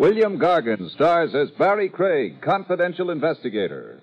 William 0.00 0.38
Gargan 0.38 0.90
stars 0.92 1.34
as 1.34 1.50
Barrie 1.58 1.90
Craig, 1.90 2.40
confidential 2.40 3.10
investigator. 3.10 4.00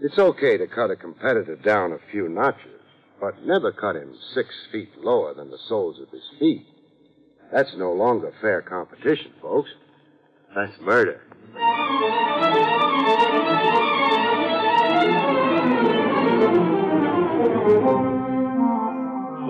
It's 0.00 0.18
okay 0.18 0.56
to 0.56 0.66
cut 0.66 0.90
a 0.90 0.96
competitor 0.96 1.54
down 1.54 1.92
a 1.92 1.98
few 2.10 2.28
notches, 2.28 2.80
but 3.20 3.40
never 3.44 3.70
cut 3.70 3.94
him 3.94 4.12
six 4.34 4.48
feet 4.72 4.90
lower 4.98 5.34
than 5.34 5.48
the 5.48 5.58
soles 5.68 6.00
of 6.00 6.10
his 6.10 6.28
feet. 6.40 6.66
That's 7.52 7.76
no 7.76 7.92
longer 7.92 8.32
fair 8.40 8.60
competition, 8.60 9.30
folks. 9.40 9.70
That's 10.52 10.80
murder. 10.80 11.20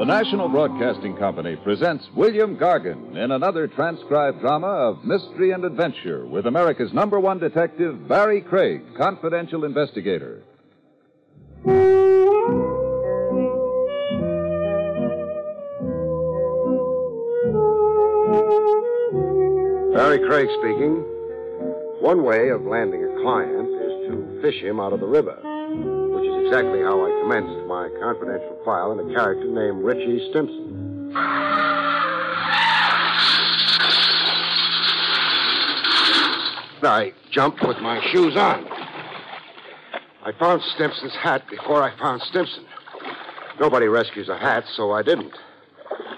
The 0.02 0.06
National 0.06 0.48
Broadcasting 0.48 1.16
Company 1.16 1.54
presents 1.54 2.04
William 2.16 2.56
Gargan 2.56 3.16
in 3.16 3.30
another 3.30 3.68
transcribed 3.68 4.40
drama 4.40 4.66
of 4.66 5.04
mystery 5.04 5.52
and 5.52 5.64
adventure 5.64 6.26
with 6.26 6.46
America's 6.46 6.92
number 6.92 7.20
one 7.20 7.38
detective, 7.38 8.08
Barrie 8.08 8.40
Craig, 8.40 8.82
confidential 8.98 9.64
investigator. 9.64 10.42
Barrie 19.94 20.26
Craig 20.26 20.48
speaking. 20.58 21.04
One 22.00 22.24
way 22.24 22.48
of 22.48 22.62
landing 22.62 23.04
a 23.04 23.22
client 23.22 23.68
is 23.68 24.10
to 24.10 24.40
fish 24.42 24.60
him 24.60 24.80
out 24.80 24.92
of 24.92 24.98
the 24.98 25.06
river, 25.06 25.38
exactly 26.52 26.82
how 26.82 27.02
I 27.02 27.20
commenced 27.22 27.66
my 27.66 27.88
confidential 27.98 28.58
file 28.62 28.92
in 28.92 29.10
a 29.10 29.14
character 29.14 29.46
named 29.46 29.82
Richie 29.82 30.28
Stimson. 30.28 31.16
I 36.82 37.14
jumped 37.30 37.66
with 37.66 37.78
my 37.78 38.06
shoes 38.12 38.36
on. 38.36 38.68
I 40.26 40.32
found 40.38 40.60
Stimson's 40.74 41.14
hat 41.14 41.42
before 41.48 41.82
I 41.82 41.98
found 41.98 42.20
Stimson. 42.20 42.66
Nobody 43.58 43.86
rescues 43.86 44.28
a 44.28 44.36
hat, 44.36 44.64
so 44.76 44.92
I 44.92 45.02
didn't. 45.02 45.32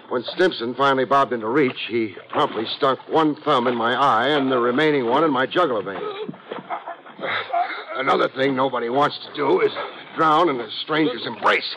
When 0.09 0.25
Stimson 0.35 0.75
finally 0.75 1.05
bobbed 1.05 1.33
into 1.33 1.47
reach, 1.47 1.79
he 1.89 2.17
promptly 2.31 2.65
stuck 2.77 2.99
one 3.09 3.37
thumb 3.43 3.69
in 3.69 3.77
my 3.77 3.95
eye 3.95 4.31
and 4.31 4.51
the 4.51 4.59
remaining 4.59 5.07
one 5.07 5.23
in 5.23 5.31
my 5.31 5.47
jugular 5.47 5.85
vein. 5.85 6.03
Another 7.95 8.29
thing 8.31 8.57
nobody 8.57 8.89
wants 8.89 9.17
to 9.29 9.33
do 9.37 9.61
is 9.61 9.71
drown 10.17 10.49
in 10.49 10.61
a 10.61 10.69
stranger's 10.83 11.27
embrace. 11.27 11.77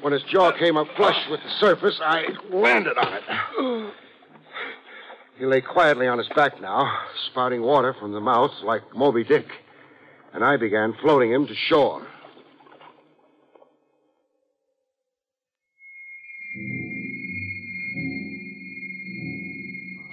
When 0.00 0.12
his 0.12 0.22
jaw 0.24 0.52
came 0.52 0.76
up 0.76 0.88
flush 0.96 1.28
with 1.30 1.40
the 1.40 1.50
surface, 1.58 1.98
I 2.02 2.24
landed 2.50 2.98
on 2.98 3.12
it. 3.14 3.94
He 5.38 5.46
lay 5.46 5.60
quietly 5.60 6.06
on 6.06 6.18
his 6.18 6.28
back 6.36 6.60
now, 6.60 6.90
spouting 7.30 7.62
water 7.62 7.94
from 7.98 8.12
the 8.12 8.20
mouth 8.20 8.50
like 8.62 8.82
Moby 8.94 9.24
Dick. 9.24 9.46
And 10.34 10.44
I 10.44 10.56
began 10.56 10.94
floating 11.00 11.32
him 11.32 11.46
to 11.46 11.54
shore. 11.54 12.06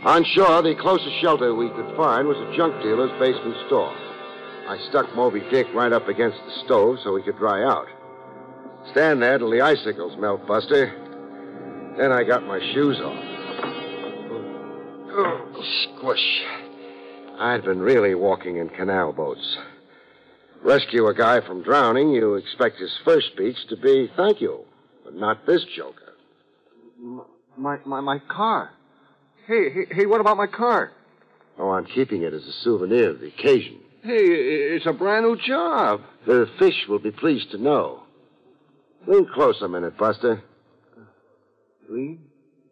On 0.06 0.24
shore, 0.24 0.62
the 0.62 0.76
closest 0.80 1.20
shelter 1.20 1.54
we 1.54 1.70
could 1.70 1.98
find 1.98 2.28
was 2.28 2.38
a 2.38 2.56
junk 2.56 2.82
dealer's 2.82 3.12
basement 3.20 3.58
store. 3.68 3.94
I 4.68 4.78
stuck 4.90 5.16
Moby 5.16 5.42
Dick 5.50 5.68
right 5.74 5.94
up 5.94 6.10
against 6.10 6.38
the 6.46 6.52
stove 6.66 6.98
so 7.04 7.16
he 7.16 7.24
could 7.24 7.38
dry 7.38 7.64
out. 7.64 7.88
Stand 8.92 9.22
there 9.22 9.38
till 9.38 9.50
the 9.50 9.62
icicles 9.62 10.18
melt, 10.20 10.46
Buster. 10.46 10.94
Then 11.98 12.12
I 12.12 12.24
got 12.24 12.46
my 12.46 12.60
shoes 12.74 12.98
off. 13.00 13.24
Oh, 15.10 15.64
squish. 15.84 16.44
I'd 17.40 17.64
been 17.64 17.80
really 17.80 18.14
walking 18.14 18.58
in 18.58 18.70
canal 18.70 19.14
boats. 19.14 19.58
Rescue 20.64 21.08
a 21.08 21.14
guy 21.14 21.40
from 21.40 21.64
drowning, 21.64 22.10
you 22.10 22.36
expect 22.36 22.78
his 22.78 22.92
first 23.06 23.28
speech 23.28 23.56
to 23.70 23.78
be 23.78 24.12
thank 24.18 24.42
you, 24.42 24.66
but 25.06 25.16
not 25.16 25.46
this 25.46 25.64
joker. 25.76 26.14
My, 27.56 27.78
my, 27.86 28.02
my 28.02 28.20
car. 28.28 28.72
Hey, 29.48 29.70
hey, 29.70 29.86
hey, 29.92 30.06
what 30.06 30.20
about 30.20 30.36
my 30.36 30.48
car? 30.48 30.92
Oh, 31.58 31.70
I'm 31.70 31.86
keeping 31.86 32.24
it 32.24 32.34
as 32.34 32.44
a 32.44 32.52
souvenir 32.64 33.12
of 33.12 33.22
the 33.22 33.28
occasion. 33.28 33.80
Hey, 34.08 34.24
it's 34.24 34.86
a 34.86 34.94
brand 34.94 35.26
new 35.26 35.36
job. 35.36 36.00
The 36.26 36.50
fish 36.58 36.86
will 36.88 37.00
be 37.00 37.12
pleased 37.12 37.52
to 37.52 37.58
know. 37.58 38.04
Lean 39.06 39.28
close 39.34 39.62
a 39.62 39.68
minute, 39.68 39.98
Buster. 39.98 40.42
Lean? 41.90 42.22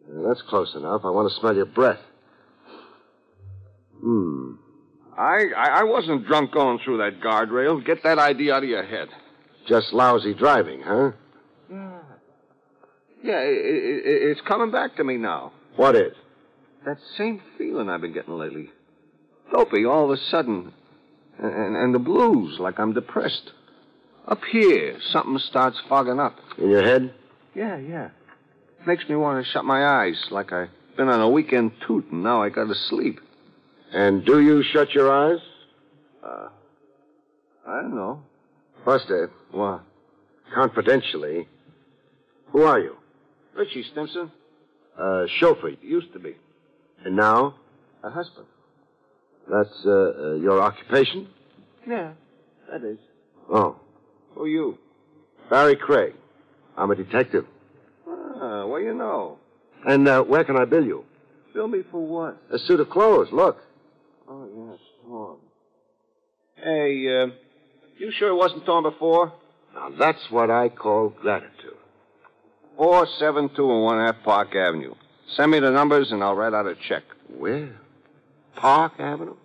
Uh, 0.08 0.28
That's 0.28 0.40
close 0.48 0.74
enough. 0.74 1.02
I 1.04 1.10
want 1.10 1.30
to 1.30 1.38
smell 1.38 1.54
your 1.54 1.66
breath. 1.66 2.00
Hmm. 4.00 4.52
I, 5.18 5.40
I, 5.54 5.80
I 5.80 5.82
wasn't 5.82 6.26
drunk 6.26 6.52
going 6.52 6.78
through 6.82 6.98
that 6.98 7.20
guardrail. 7.20 7.84
Get 7.84 8.02
that 8.04 8.18
idea 8.18 8.54
out 8.54 8.62
of 8.62 8.70
your 8.70 8.86
head. 8.86 9.08
Just 9.68 9.92
lousy 9.92 10.32
driving, 10.32 10.80
huh? 10.82 11.12
Yeah, 13.22 13.34
i 13.34 13.36
i 13.36 13.42
it's 13.44 14.40
coming 14.48 14.70
back 14.70 14.96
to 14.96 15.04
me 15.04 15.18
now. 15.18 15.52
What 15.74 15.96
is? 15.96 16.14
That 16.86 16.96
same 17.18 17.42
feeling 17.58 17.90
I've 17.90 18.00
been 18.00 18.14
getting 18.14 18.38
lately. 18.38 18.70
Dopey, 19.52 19.84
all 19.84 20.10
of 20.10 20.18
a 20.18 20.22
sudden. 20.30 20.72
And, 21.38 21.76
and 21.76 21.94
the 21.94 21.98
blues, 21.98 22.58
like 22.58 22.78
I'm 22.78 22.92
depressed. 22.94 23.52
Up 24.26 24.40
here, 24.50 24.96
something 25.12 25.38
starts 25.38 25.78
fogging 25.88 26.18
up. 26.18 26.36
In 26.58 26.70
your 26.70 26.82
head? 26.82 27.14
Yeah, 27.54 27.76
yeah. 27.76 28.08
Makes 28.86 29.08
me 29.08 29.16
want 29.16 29.44
to 29.44 29.50
shut 29.52 29.64
my 29.64 29.84
eyes, 29.86 30.16
like 30.30 30.52
I've 30.52 30.68
been 30.96 31.08
on 31.08 31.20
a 31.20 31.28
weekend 31.28 31.72
toot 31.86 32.06
and 32.10 32.22
now 32.22 32.42
I 32.42 32.48
gotta 32.48 32.74
sleep. 32.74 33.20
And 33.92 34.24
do 34.24 34.40
you 34.40 34.62
shut 34.62 34.92
your 34.94 35.12
eyes? 35.12 35.40
Uh, 36.24 36.48
I 37.66 37.82
don't 37.82 37.94
know. 37.94 38.22
Buster, 38.84 39.30
What? 39.50 39.82
confidentially, 40.54 41.48
who 42.52 42.62
are 42.62 42.78
you? 42.78 42.96
Richie 43.54 43.84
Stimson? 43.90 44.30
Uh, 44.98 45.26
chauffeur. 45.38 45.70
Used 45.82 46.12
to 46.12 46.18
be. 46.18 46.36
And 47.04 47.16
now? 47.16 47.56
A 48.02 48.10
husband. 48.10 48.46
That's 49.50 49.84
uh, 49.84 49.90
uh, 49.90 50.34
your 50.34 50.60
occupation? 50.62 51.28
Yeah, 51.86 52.12
that 52.70 52.82
is. 52.82 52.98
Oh. 53.50 53.76
Who 54.34 54.42
are 54.42 54.48
you? 54.48 54.78
Barrie 55.48 55.76
Craig. 55.76 56.14
I'm 56.76 56.90
a 56.90 56.96
detective. 56.96 57.46
Ah, 58.06 58.66
well, 58.66 58.80
you 58.80 58.92
know. 58.94 59.38
And 59.86 60.06
uh, 60.08 60.22
where 60.22 60.44
can 60.44 60.56
I 60.56 60.64
bill 60.64 60.84
you? 60.84 61.04
Bill 61.54 61.68
me 61.68 61.82
for 61.90 62.04
what? 62.04 62.42
A 62.50 62.58
suit 62.58 62.80
of 62.80 62.90
clothes. 62.90 63.28
Look. 63.32 63.58
Oh, 64.28 64.46
yes, 64.70 64.78
torn. 65.04 65.36
Hey, 66.56 67.22
uh, 67.22 67.26
you 67.98 68.10
sure 68.18 68.28
it 68.30 68.34
wasn't 68.34 68.66
torn 68.66 68.82
before? 68.82 69.32
Now, 69.74 69.90
that's 69.98 70.30
what 70.30 70.50
I 70.50 70.68
call 70.68 71.10
gratitude. 71.10 71.76
472 72.76 73.70
and 73.70 73.82
one 73.82 74.04
half 74.04 74.16
Park 74.24 74.54
Avenue. 74.54 74.94
Send 75.34 75.50
me 75.50 75.60
the 75.60 75.70
numbers 75.70 76.12
and 76.12 76.22
I'll 76.22 76.34
write 76.34 76.52
out 76.52 76.66
a 76.66 76.74
check. 76.88 77.04
Where? 77.28 77.76
Park 78.56 78.94
Avenue? 78.98 79.36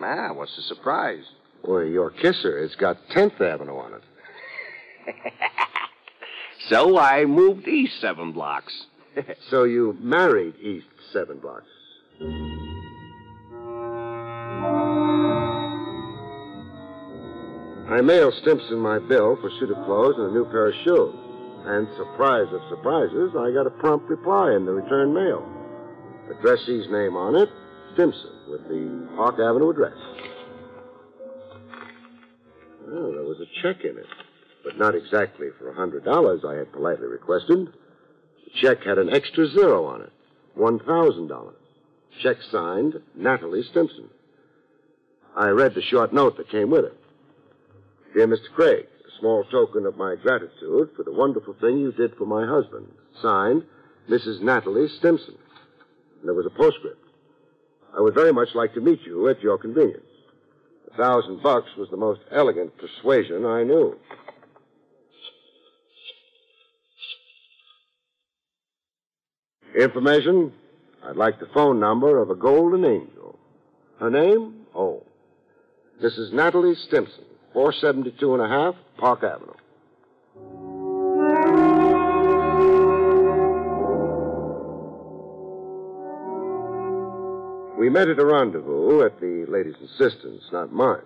Ah, 0.00 0.32
what's 0.32 0.54
the 0.56 0.62
surprise? 0.62 1.24
Boy, 1.64 1.84
your 1.84 2.10
kisser 2.10 2.62
has 2.62 2.74
got 2.76 2.96
10th 3.14 3.40
Avenue 3.40 3.76
on 3.76 3.94
it. 3.94 5.32
So 6.68 6.98
I 6.98 7.24
moved 7.24 7.66
east 7.66 8.00
seven 8.00 8.30
blocks. 8.30 8.72
so 9.50 9.64
you 9.64 9.96
married 10.00 10.54
East 10.62 10.86
seven 11.12 11.38
blocks. 11.38 11.66
I 17.90 18.00
mailed 18.02 18.34
Stimson 18.42 18.78
my 18.78 19.00
bill 19.00 19.36
for 19.40 19.50
suit 19.58 19.70
of 19.70 19.84
clothes 19.84 20.14
and 20.16 20.30
a 20.30 20.32
new 20.32 20.44
pair 20.44 20.68
of 20.68 20.74
shoes. 20.84 21.14
And 21.64 21.88
surprise 21.96 22.46
of 22.52 22.60
surprises, 22.70 23.32
I 23.36 23.50
got 23.50 23.66
a 23.66 23.70
prompt 23.70 24.08
reply 24.08 24.54
in 24.54 24.64
the 24.64 24.72
return 24.72 25.12
mail. 25.12 25.44
Addressee's 26.30 26.88
name 26.88 27.16
on 27.16 27.34
it, 27.34 27.48
Stimson, 27.94 28.30
with 28.48 28.62
the 28.68 29.08
Park 29.16 29.40
Avenue 29.40 29.70
address. 29.70 29.96
Was 33.30 33.38
a 33.38 33.62
check 33.62 33.84
in 33.84 33.96
it, 33.96 34.06
but 34.64 34.76
not 34.76 34.96
exactly 34.96 35.50
for 35.56 35.70
a 35.70 35.74
hundred 35.74 36.04
dollars 36.04 36.40
I 36.44 36.54
had 36.54 36.72
politely 36.72 37.06
requested. 37.06 37.68
The 37.68 38.50
check 38.60 38.82
had 38.82 38.98
an 38.98 39.08
extra 39.08 39.46
zero 39.46 39.84
on 39.84 40.02
it, 40.02 40.12
one 40.54 40.80
thousand 40.80 41.28
dollars. 41.28 41.54
Check 42.24 42.38
signed 42.50 43.00
Natalie 43.14 43.62
Stimson. 43.62 44.10
I 45.36 45.50
read 45.50 45.74
the 45.74 45.82
short 45.82 46.12
note 46.12 46.38
that 46.38 46.50
came 46.50 46.70
with 46.70 46.86
it. 46.86 46.98
Dear 48.14 48.26
Mr. 48.26 48.50
Craig, 48.52 48.86
a 49.06 49.20
small 49.20 49.44
token 49.44 49.86
of 49.86 49.96
my 49.96 50.16
gratitude 50.16 50.90
for 50.96 51.04
the 51.04 51.12
wonderful 51.12 51.54
thing 51.60 51.78
you 51.78 51.92
did 51.92 52.16
for 52.16 52.26
my 52.26 52.44
husband. 52.44 52.88
Signed, 53.22 53.62
Mrs. 54.08 54.42
Natalie 54.42 54.88
Stimson. 54.98 55.36
And 56.18 56.28
there 56.28 56.34
was 56.34 56.46
a 56.46 56.50
postscript. 56.50 56.98
I 57.96 58.00
would 58.00 58.14
very 58.14 58.32
much 58.32 58.48
like 58.56 58.74
to 58.74 58.80
meet 58.80 59.02
you 59.06 59.28
at 59.28 59.40
your 59.40 59.56
convenience. 59.56 60.09
Thousand 61.00 61.42
bucks 61.42 61.70
was 61.78 61.88
the 61.90 61.96
most 61.96 62.20
elegant 62.30 62.74
persuasion 62.76 63.46
I 63.46 63.62
knew. 63.62 63.96
Information? 69.80 70.52
I'd 71.02 71.16
like 71.16 71.40
the 71.40 71.48
phone 71.54 71.80
number 71.80 72.20
of 72.20 72.28
a 72.28 72.34
golden 72.34 72.84
angel. 72.84 73.38
Her 73.98 74.10
name? 74.10 74.66
Oh. 74.74 75.02
Mrs. 76.04 76.34
Natalie 76.34 76.74
Stimson, 76.74 77.24
472 77.54 78.34
and 78.34 78.42
a 78.42 78.48
half, 78.48 78.74
Park 78.98 79.22
Avenue. 79.24 80.79
We 87.80 87.88
met 87.88 88.10
at 88.10 88.18
a 88.18 88.26
rendezvous 88.26 89.06
at 89.06 89.18
the 89.20 89.46
lady's 89.48 89.80
insistence, 89.80 90.42
not 90.52 90.70
mine. 90.70 91.00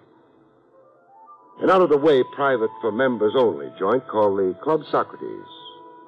An 1.61 1.71
out 1.71 1.83
of 1.83 1.89
the 1.89 1.97
way 1.97 2.25
private 2.35 2.71
for 2.81 2.91
members 2.91 3.35
only 3.39 3.71
joint 3.79 4.09
called 4.09 4.41
the 4.41 4.59
Club 4.61 4.81
Socrates, 4.91 5.47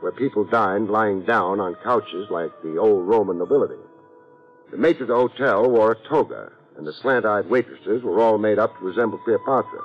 where 0.00 0.10
people 0.10 0.42
dined 0.42 0.90
lying 0.90 1.24
down 1.24 1.60
on 1.60 1.76
couches 1.84 2.26
like 2.30 2.50
the 2.64 2.78
old 2.78 3.06
Roman 3.06 3.38
nobility. 3.38 3.78
The 4.72 4.76
maitre 4.76 5.02
of 5.02 5.08
the 5.08 5.14
hotel 5.14 5.70
wore 5.70 5.92
a 5.92 6.08
toga, 6.08 6.50
and 6.76 6.84
the 6.84 6.92
slant 6.94 7.24
eyed 7.24 7.48
waitresses 7.48 8.02
were 8.02 8.18
all 8.18 8.36
made 8.36 8.58
up 8.58 8.76
to 8.76 8.84
resemble 8.84 9.18
Cleopatra. 9.18 9.82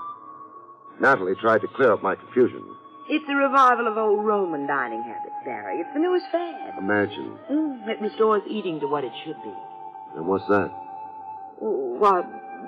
Natalie 1.00 1.36
tried 1.36 1.62
to 1.62 1.68
clear 1.68 1.92
up 1.92 2.01
my 2.01 2.16
confusion. 2.16 2.66
It's 3.07 3.30
a 3.30 3.36
revival 3.36 3.88
of 3.88 3.98
old 3.98 4.25
Roman 4.25 4.66
dining 4.66 5.04
habits, 5.04 5.36
Barrie. 5.45 5.77
It's 5.77 5.94
the 5.94 6.00
newest 6.00 6.25
fad. 6.31 6.74
Imagine. 6.80 7.38
Mm, 7.51 7.88
it 7.88 8.01
restores 8.01 8.42
eating 8.48 8.80
to 8.80 8.88
what 8.88 9.04
it 9.04 9.13
should 9.24 9.38
be. 9.44 9.54
And 10.16 10.28
what's 10.28 10.48
that? 10.48 10.69
Why, 11.60 12.24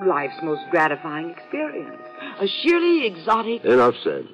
life's 0.06 0.42
most 0.44 0.62
gratifying 0.72 1.30
experience. 1.32 2.02
A 2.40 2.48
sheerly 2.48 3.06
exotic. 3.08 3.64
Enough 3.66 3.96
said. 4.04 4.28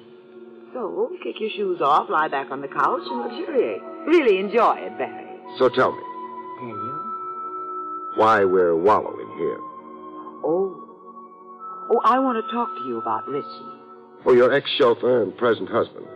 So, 0.72 1.10
kick 1.22 1.40
your 1.40 1.50
shoes 1.50 1.80
off, 1.80 2.08
lie 2.08 2.28
back 2.28 2.50
on 2.50 2.60
the 2.60 2.68
couch, 2.68 3.00
and 3.04 3.20
luxuriate. 3.20 3.82
Really 4.06 4.38
enjoy 4.38 4.76
it, 4.78 4.96
Barrie. 4.98 5.26
So 5.58 5.68
tell 5.68 5.90
me, 5.92 6.02
Tell 6.60 6.68
you? 6.68 8.12
why 8.16 8.44
we're 8.44 8.76
wallowing 8.76 9.26
here. 9.38 9.58
Oh. 10.44 10.76
Oh, 11.90 12.00
I 12.04 12.20
want 12.20 12.44
to 12.44 12.52
talk 12.54 12.68
to 12.76 12.84
you 12.86 12.98
about 12.98 13.26
Richie. 13.26 13.46
Oh, 14.24 14.32
your 14.32 14.52
ex 14.52 14.70
chauffeur 14.78 15.22
and 15.22 15.36
present 15.36 15.68
husband. 15.68 16.06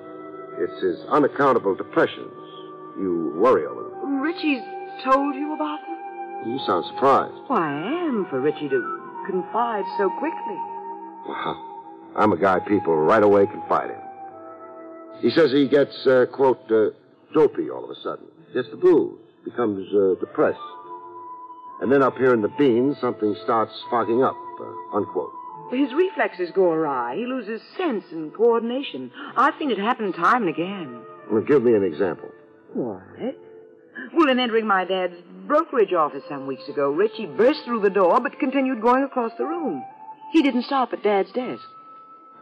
It's 0.58 0.81
his 0.82 1.00
unaccountable 1.08 1.75
depressions. 1.75 2.31
You 2.96 3.32
worry 3.37 3.67
over 3.67 3.82
them. 3.91 4.20
Richie's 4.20 4.62
told 5.02 5.35
you 5.35 5.52
about 5.55 5.81
them? 5.88 5.94
You 6.46 6.58
sound 6.67 6.85
surprised. 6.87 7.35
Well, 7.49 7.58
I 7.58 8.06
am 8.06 8.26
for 8.29 8.41
Richie 8.41 8.69
to 8.69 9.00
confide 9.26 9.85
so 9.96 10.11
quickly. 10.19 10.58
Wow. 11.26 12.12
I'm 12.17 12.32
a 12.32 12.37
guy 12.37 12.61
people 12.61 12.96
right 12.96 13.23
away 13.23 13.46
confide 13.46 13.91
in. 13.91 15.20
He 15.20 15.31
says 15.31 15.50
he 15.52 15.69
gets, 15.69 16.06
uh, 16.06 16.26
quote, 16.31 16.61
uh, 16.70 16.91
dopey 17.32 17.70
all 17.70 17.85
of 17.85 17.91
a 17.91 18.00
sudden. 18.02 18.26
Gets 18.52 18.69
the 18.70 18.76
blues. 18.76 19.19
Becomes 19.44 19.88
uh, 19.94 20.20
depressed. 20.20 20.58
And 21.81 21.91
then 21.91 22.02
up 22.02 22.17
here 22.17 22.35
in 22.35 22.43
the 22.43 22.52
beans, 22.56 22.96
something 23.00 23.35
starts 23.43 23.73
fogging 23.91 24.23
up, 24.23 24.37
uh, 24.61 24.96
unquote. 24.96 25.32
His 25.70 25.93
reflexes 25.94 26.50
go 26.55 26.70
awry. 26.70 27.17
He 27.17 27.26
loses 27.26 27.61
sense 27.76 28.05
and 28.12 28.32
coordination. 28.35 29.11
I've 29.37 29.55
seen 29.58 29.70
it 29.70 29.79
happen 29.79 30.12
time 30.12 30.43
and 30.43 30.50
again. 30.50 31.00
Well, 31.31 31.43
give 31.43 31.62
me 31.62 31.75
an 31.75 31.82
example. 31.82 32.29
What? 32.75 33.02
Well, 34.12 34.29
in 34.29 34.38
entering 34.38 34.67
my 34.67 34.85
dad's 34.85 35.14
brokerage 35.46 35.93
office 35.93 36.23
some 36.29 36.46
weeks 36.46 36.69
ago, 36.69 36.91
Richie 36.91 37.26
burst 37.26 37.64
through 37.64 37.81
the 37.81 37.91
door 37.91 38.20
but 38.20 38.38
continued 38.38 38.81
going 38.82 39.05
across 39.05 39.32
the 39.38 39.44
room. 39.44 39.82
He 40.32 40.43
didn't 40.43 40.64
stop 40.64 40.93
at 40.93 41.02
Dad's 41.02 41.32
desk. 41.32 41.62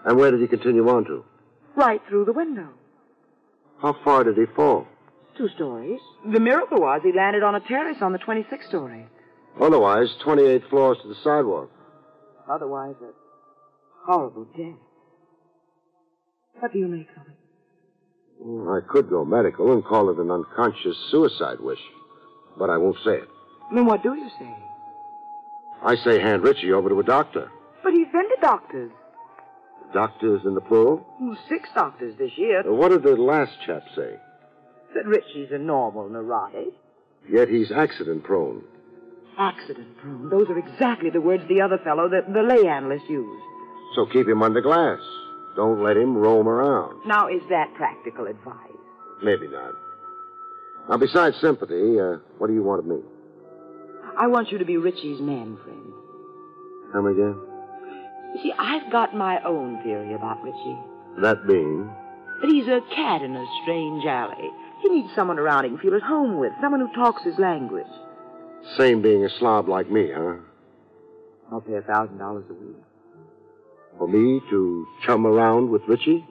And 0.04 0.16
where 0.18 0.30
did 0.30 0.40
he 0.40 0.46
continue 0.48 0.88
on 0.88 1.04
to? 1.04 1.24
Right 1.76 2.00
through 2.08 2.24
the 2.24 2.32
window. 2.32 2.68
How 3.80 3.96
far 4.04 4.24
did 4.24 4.36
he 4.36 4.44
fall? 4.54 4.86
Two 5.36 5.48
stories. 5.54 6.00
The 6.30 6.40
miracle 6.40 6.78
was 6.80 7.00
he 7.02 7.12
landed 7.12 7.42
on 7.42 7.54
a 7.54 7.60
terrace 7.60 7.98
on 8.00 8.12
the 8.12 8.18
26th 8.18 8.68
story. 8.68 9.06
Otherwise, 9.60 10.08
28 10.24 10.62
floors 10.70 10.98
to 11.02 11.08
the 11.08 11.14
sidewalk. 11.22 11.70
Otherwise, 12.48 12.94
a 13.02 13.12
horrible 14.06 14.44
death. 14.56 14.78
What 16.60 16.72
do 16.72 16.78
you 16.78 16.88
make 16.88 17.08
of 17.16 17.26
it? 17.28 17.36
Well, 18.38 18.74
I 18.74 18.80
could 18.86 19.08
go 19.08 19.24
medical 19.24 19.72
and 19.72 19.84
call 19.84 20.10
it 20.10 20.18
an 20.18 20.30
unconscious 20.30 20.96
suicide 21.10 21.60
wish, 21.60 21.78
but 22.58 22.70
I 22.70 22.76
won't 22.76 22.96
say 23.04 23.14
it. 23.14 23.28
Then 23.74 23.86
what 23.86 24.02
do 24.02 24.14
you 24.14 24.28
say? 24.38 24.54
I 25.84 25.96
say 25.96 26.20
hand 26.20 26.42
Richie 26.42 26.72
over 26.72 26.88
to 26.88 27.00
a 27.00 27.02
doctor. 27.02 27.50
But 27.82 27.92
he's 27.92 28.06
been 28.12 28.28
to 28.28 28.36
doctors. 28.40 28.90
Doctors 29.92 30.42
in 30.44 30.54
the 30.54 30.60
plural? 30.60 31.06
Six 31.48 31.68
doctors 31.74 32.16
this 32.18 32.32
year. 32.36 32.62
What 32.64 32.90
did 32.90 33.02
the 33.02 33.16
last 33.16 33.52
chap 33.66 33.82
say? 33.96 34.16
That 34.94 35.06
Richie's 35.06 35.50
a 35.52 35.58
normal 35.58 36.08
neurotic. 36.08 36.68
Yet 37.28 37.48
he's 37.48 37.70
accident 37.72 38.24
prone. 38.24 38.62
Accident 39.38 39.96
prone. 39.98 40.28
Those 40.28 40.48
are 40.48 40.58
exactly 40.58 41.10
the 41.10 41.20
words 41.20 41.42
the 41.48 41.60
other 41.60 41.78
fellow, 41.78 42.08
the, 42.08 42.20
the 42.32 42.42
lay 42.42 42.68
analyst, 42.68 43.04
used. 43.08 43.42
So 43.96 44.06
keep 44.06 44.28
him 44.28 44.42
under 44.42 44.60
glass. 44.60 45.00
Don't 45.56 45.82
let 45.82 45.96
him 45.96 46.16
roam 46.16 46.48
around. 46.48 47.06
Now, 47.06 47.28
is 47.28 47.42
that 47.50 47.74
practical 47.74 48.26
advice? 48.26 48.56
Maybe 49.22 49.48
not. 49.48 49.74
Now, 50.88 50.96
besides 50.96 51.36
sympathy, 51.40 51.98
uh, 52.00 52.18
what 52.38 52.48
do 52.48 52.54
you 52.54 52.62
want 52.62 52.80
of 52.80 52.86
me? 52.86 52.98
I 54.18 54.26
want 54.26 54.50
you 54.50 54.58
to 54.58 54.64
be 54.64 54.76
Richie's 54.76 55.20
man 55.20 55.56
friend. 55.62 55.92
Come 56.92 57.06
again? 57.06 57.36
You 58.34 58.42
see, 58.42 58.52
I've 58.58 58.90
got 58.90 59.14
my 59.14 59.42
own 59.44 59.82
theory 59.82 60.14
about 60.14 60.42
Richie. 60.42 60.78
That 61.20 61.46
being? 61.46 61.90
That 62.40 62.50
he's 62.50 62.66
a 62.66 62.80
cat 62.94 63.22
in 63.22 63.36
a 63.36 63.46
strange 63.62 64.04
alley. 64.04 64.50
He 64.82 64.88
needs 64.88 65.14
someone 65.14 65.38
around 65.38 65.64
he 65.64 65.70
can 65.70 65.78
feel 65.78 65.94
at 65.94 66.02
home 66.02 66.38
with, 66.38 66.52
someone 66.60 66.80
who 66.80 66.92
talks 66.92 67.22
his 67.22 67.38
language. 67.38 67.86
Same 68.76 69.00
being 69.00 69.24
a 69.24 69.30
slob 69.38 69.68
like 69.68 69.90
me, 69.90 70.10
huh? 70.14 70.36
I'll 71.50 71.60
pay 71.60 71.74
a 71.74 71.82
thousand 71.82 72.18
dollars 72.18 72.44
a 72.50 72.54
week. 72.54 72.76
For 73.98 74.08
me 74.08 74.40
to 74.50 74.86
chum 75.04 75.26
around 75.26 75.70
with 75.70 75.82
Richie? 75.86 76.24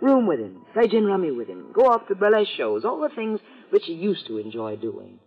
Room 0.00 0.26
with 0.26 0.38
him, 0.38 0.62
play 0.74 0.86
gin 0.86 1.06
rummy 1.06 1.32
with 1.32 1.48
him, 1.48 1.72
go 1.72 1.86
off 1.86 2.06
to 2.06 2.14
burlesque 2.14 2.52
shows, 2.56 2.84
all 2.84 3.00
the 3.00 3.08
things 3.08 3.40
Richie 3.70 3.92
used 3.92 4.26
to 4.26 4.38
enjoy 4.38 4.76
doing. 4.76 5.18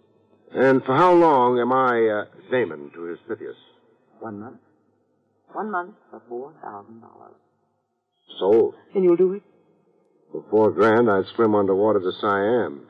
And 0.53 0.83
for 0.83 0.95
how 0.95 1.13
long 1.13 1.59
am 1.59 1.71
I 1.71 2.07
uh, 2.07 2.25
Damon 2.49 2.91
to 2.93 3.03
his 3.03 3.19
Pythias? 3.27 3.55
One 4.19 4.39
month. 4.39 4.57
One 5.53 5.71
month 5.71 5.95
for 6.09 6.21
four 6.27 6.53
thousand 6.61 7.01
dollars. 7.01 7.35
Sold. 8.39 8.75
And 8.95 9.03
you'll 9.03 9.15
do 9.17 9.33
it? 9.33 9.43
For 10.31 10.43
four 10.49 10.71
grand, 10.71 11.09
I'd 11.09 11.25
swim 11.35 11.55
underwater 11.55 11.99
to 11.99 12.11
Siam. 12.21 12.87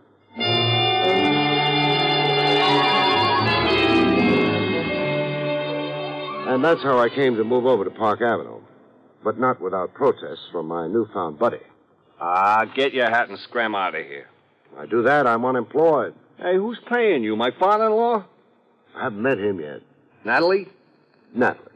And 6.48 6.64
that's 6.64 6.84
how 6.84 7.00
I 7.00 7.10
came 7.10 7.38
to 7.38 7.44
move 7.44 7.66
over 7.66 7.84
to 7.86 7.92
Park 7.92 8.22
Avenue. 8.22 8.60
But 9.24 9.40
not 9.40 9.62
without 9.62 9.94
protests 9.94 10.48
from 10.52 10.68
my 10.68 10.88
newfound 10.88 11.40
buddy. 11.40 11.62
Ah, 12.20 12.66
get 12.76 12.94
your 12.94 13.10
hat 13.10 13.30
and 13.30 13.40
scram 13.40 13.74
out 13.76 13.96
of 13.96 14.06
here. 14.06 14.28
If 14.72 14.80
I 14.80 14.86
do 14.86 15.04
that, 15.04 15.28
I'm 15.28 15.46
unemployed. 15.46 16.14
Hey, 16.38 16.56
who's 16.56 16.80
paying 16.90 17.24
you? 17.24 17.36
My 17.36 17.52
father-in-law? 17.60 18.26
I 18.96 19.04
haven't 19.04 19.22
met 19.22 19.38
him 19.38 19.60
yet. 19.60 19.82
Natalie? 20.26 20.68
Natalie. 21.34 21.68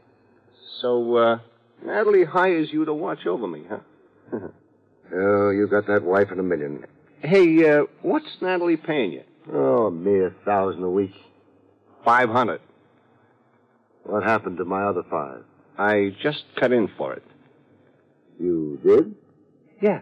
So, 0.80 1.16
uh, 1.16 1.38
Natalie 1.84 2.24
hires 2.24 2.68
you 2.72 2.84
to 2.84 2.92
watch 2.92 3.26
over 3.26 3.46
me, 3.46 3.64
huh? 3.68 4.38
Oh, 5.14 5.50
you 5.50 5.68
got 5.68 5.86
that 5.86 6.02
wife 6.02 6.32
in 6.32 6.40
a 6.40 6.42
million. 6.42 6.84
Hey, 7.20 7.70
uh, 7.70 7.84
what's 8.02 8.26
Natalie 8.40 8.76
paying 8.76 9.12
you? 9.12 9.22
Oh, 9.52 9.86
a 9.86 9.90
mere 9.92 10.34
thousand 10.44 10.82
a 10.82 10.90
week. 10.90 11.12
Five 12.04 12.28
hundred. 12.28 12.60
What 14.02 14.24
happened 14.24 14.58
to 14.58 14.64
my 14.64 14.82
other 14.82 15.04
five? 15.08 15.44
I 15.78 16.12
just 16.20 16.42
cut 16.58 16.72
in 16.72 16.88
for 16.98 17.12
it. 17.12 17.22
You 18.40 18.80
did? 18.84 19.14
Yeah. 19.80 20.00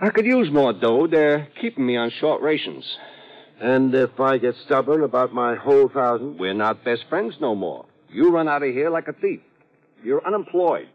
I 0.00 0.10
could 0.10 0.26
use 0.26 0.50
more 0.50 0.72
dough. 0.72 1.06
They're 1.06 1.48
keeping 1.60 1.86
me 1.86 1.96
on 1.96 2.10
short 2.20 2.42
rations. 2.42 2.84
And 3.60 3.94
if 3.94 4.20
I 4.20 4.36
get 4.38 4.54
stubborn 4.66 5.02
about 5.02 5.32
my 5.32 5.54
whole 5.54 5.88
thousand? 5.88 6.38
We're 6.38 6.52
not 6.54 6.84
best 6.84 7.04
friends 7.08 7.34
no 7.40 7.54
more. 7.54 7.86
You 8.10 8.30
run 8.30 8.48
out 8.48 8.62
of 8.62 8.72
here 8.72 8.90
like 8.90 9.08
a 9.08 9.14
thief. 9.14 9.40
You're 10.04 10.24
unemployed. 10.26 10.88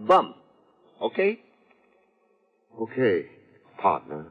Bum. 0.00 0.34
Okay? 1.00 1.40
Okay, 2.80 3.26
partner. 3.78 4.26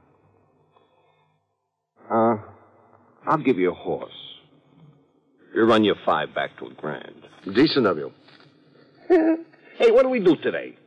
Uh, 2.09 2.38
I'll 3.25 3.43
give 3.43 3.57
you 3.57 3.71
a 3.71 3.74
horse. 3.74 4.13
You 5.55 5.63
run 5.63 5.83
your 5.83 5.95
five 6.05 6.35
back 6.35 6.57
to 6.59 6.67
a 6.67 6.74
grand. 6.74 7.24
Decent 7.53 7.85
of 7.88 7.97
you. 7.97 8.12
Hey, 9.77 9.91
what 9.91 10.03
do 10.03 10.09
we 10.09 10.21
do 10.21 10.38
today? 10.38 10.77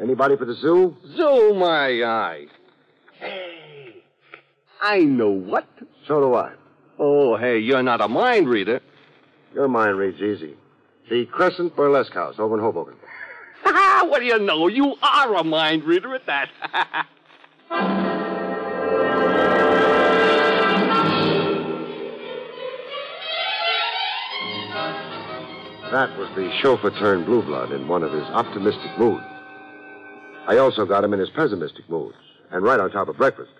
Anybody 0.00 0.36
for 0.36 0.44
the 0.44 0.54
zoo? 0.54 0.96
Zoo 1.16 1.52
my 1.54 2.00
eye. 2.04 2.44
I 4.86 5.00
know 5.00 5.30
what. 5.30 5.66
So 6.06 6.20
do 6.20 6.34
I. 6.36 6.52
Oh, 7.00 7.36
hey, 7.36 7.58
you're 7.58 7.82
not 7.82 8.00
a 8.00 8.06
mind 8.06 8.48
reader. 8.48 8.80
Your 9.52 9.66
mind 9.66 9.98
reads 9.98 10.22
easy. 10.22 10.54
The 11.10 11.26
Crescent 11.26 11.74
Burlesque 11.74 12.12
House 12.12 12.36
over 12.38 12.56
in 12.56 12.62
Hoboken. 12.62 12.94
Ha 13.64 13.72
ha, 13.74 14.06
what 14.08 14.20
do 14.20 14.26
you 14.26 14.38
know? 14.38 14.68
You 14.68 14.94
are 15.02 15.34
a 15.34 15.42
mind 15.42 15.82
reader 15.82 16.14
at 16.14 16.26
that. 16.26 16.50
That 25.92 26.18
was 26.18 26.28
the 26.34 26.50
chauffeur 26.60 26.90
turned 26.90 27.26
blue 27.26 27.42
blood 27.42 27.72
in 27.72 27.86
one 27.88 28.02
of 28.02 28.12
his 28.12 28.24
optimistic 28.24 28.98
moods. 28.98 29.24
I 30.46 30.58
also 30.58 30.84
got 30.84 31.04
him 31.04 31.14
in 31.14 31.20
his 31.20 31.30
pessimistic 31.30 31.88
moods, 31.88 32.16
and 32.50 32.62
right 32.62 32.80
on 32.80 32.90
top 32.90 33.08
of 33.08 33.16
breakfast. 33.16 33.52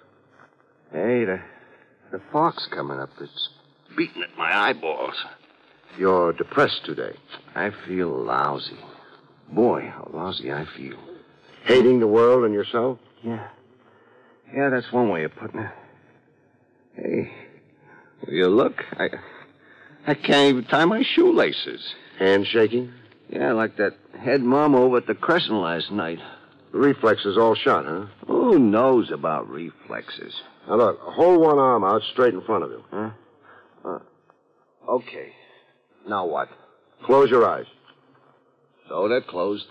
Hey, 0.92 1.24
the, 1.24 1.40
the 2.12 2.20
fog's 2.32 2.66
coming 2.72 2.98
up. 2.98 3.10
It's 3.20 3.48
beating 3.96 4.22
at 4.22 4.36
my 4.36 4.68
eyeballs. 4.68 5.14
You're 5.98 6.32
depressed 6.32 6.84
today, 6.84 7.16
I 7.54 7.70
feel 7.86 8.10
lousy. 8.10 8.78
Boy, 9.50 9.82
how 9.82 10.10
lousy 10.12 10.52
I 10.52 10.66
feel. 10.76 10.98
hating 11.64 12.00
the 12.00 12.06
world 12.06 12.44
and 12.44 12.52
yourself. 12.52 12.98
Yeah. 13.22 13.48
Yeah, 14.54 14.68
that's 14.70 14.92
one 14.92 15.08
way 15.08 15.24
of 15.24 15.34
putting 15.34 15.60
it. 15.60 15.70
Hey, 16.94 17.32
will 18.24 18.32
you 18.34 18.48
look? 18.48 18.84
I, 18.92 19.08
I 20.06 20.14
can't 20.14 20.50
even 20.50 20.64
tie 20.64 20.84
my 20.84 21.02
shoelaces. 21.02 21.80
Handshaking. 22.18 22.92
Yeah, 23.28 23.52
like 23.52 23.76
that 23.76 23.94
head 24.18 24.40
mom 24.42 24.74
over 24.74 24.98
at 24.98 25.06
the 25.06 25.14
Crescent 25.14 25.52
last 25.58 25.90
night. 25.90 26.18
The 26.72 26.78
reflexes 26.78 27.36
all 27.36 27.54
shot, 27.54 27.84
huh? 27.86 28.06
Who 28.26 28.58
knows 28.58 29.10
about 29.10 29.48
reflexes? 29.50 30.34
Now 30.68 30.76
look, 30.76 30.98
hold 31.00 31.40
one 31.40 31.58
arm 31.58 31.84
out 31.84 32.02
straight 32.12 32.34
in 32.34 32.42
front 32.42 32.64
of 32.64 32.70
you. 32.70 32.84
Huh? 32.90 33.10
Uh, 33.84 33.98
okay. 34.88 35.32
Now 36.08 36.26
what? 36.26 36.48
Close 37.04 37.30
your 37.30 37.48
eyes. 37.48 37.66
So 38.88 39.08
they're 39.08 39.20
closed. 39.20 39.66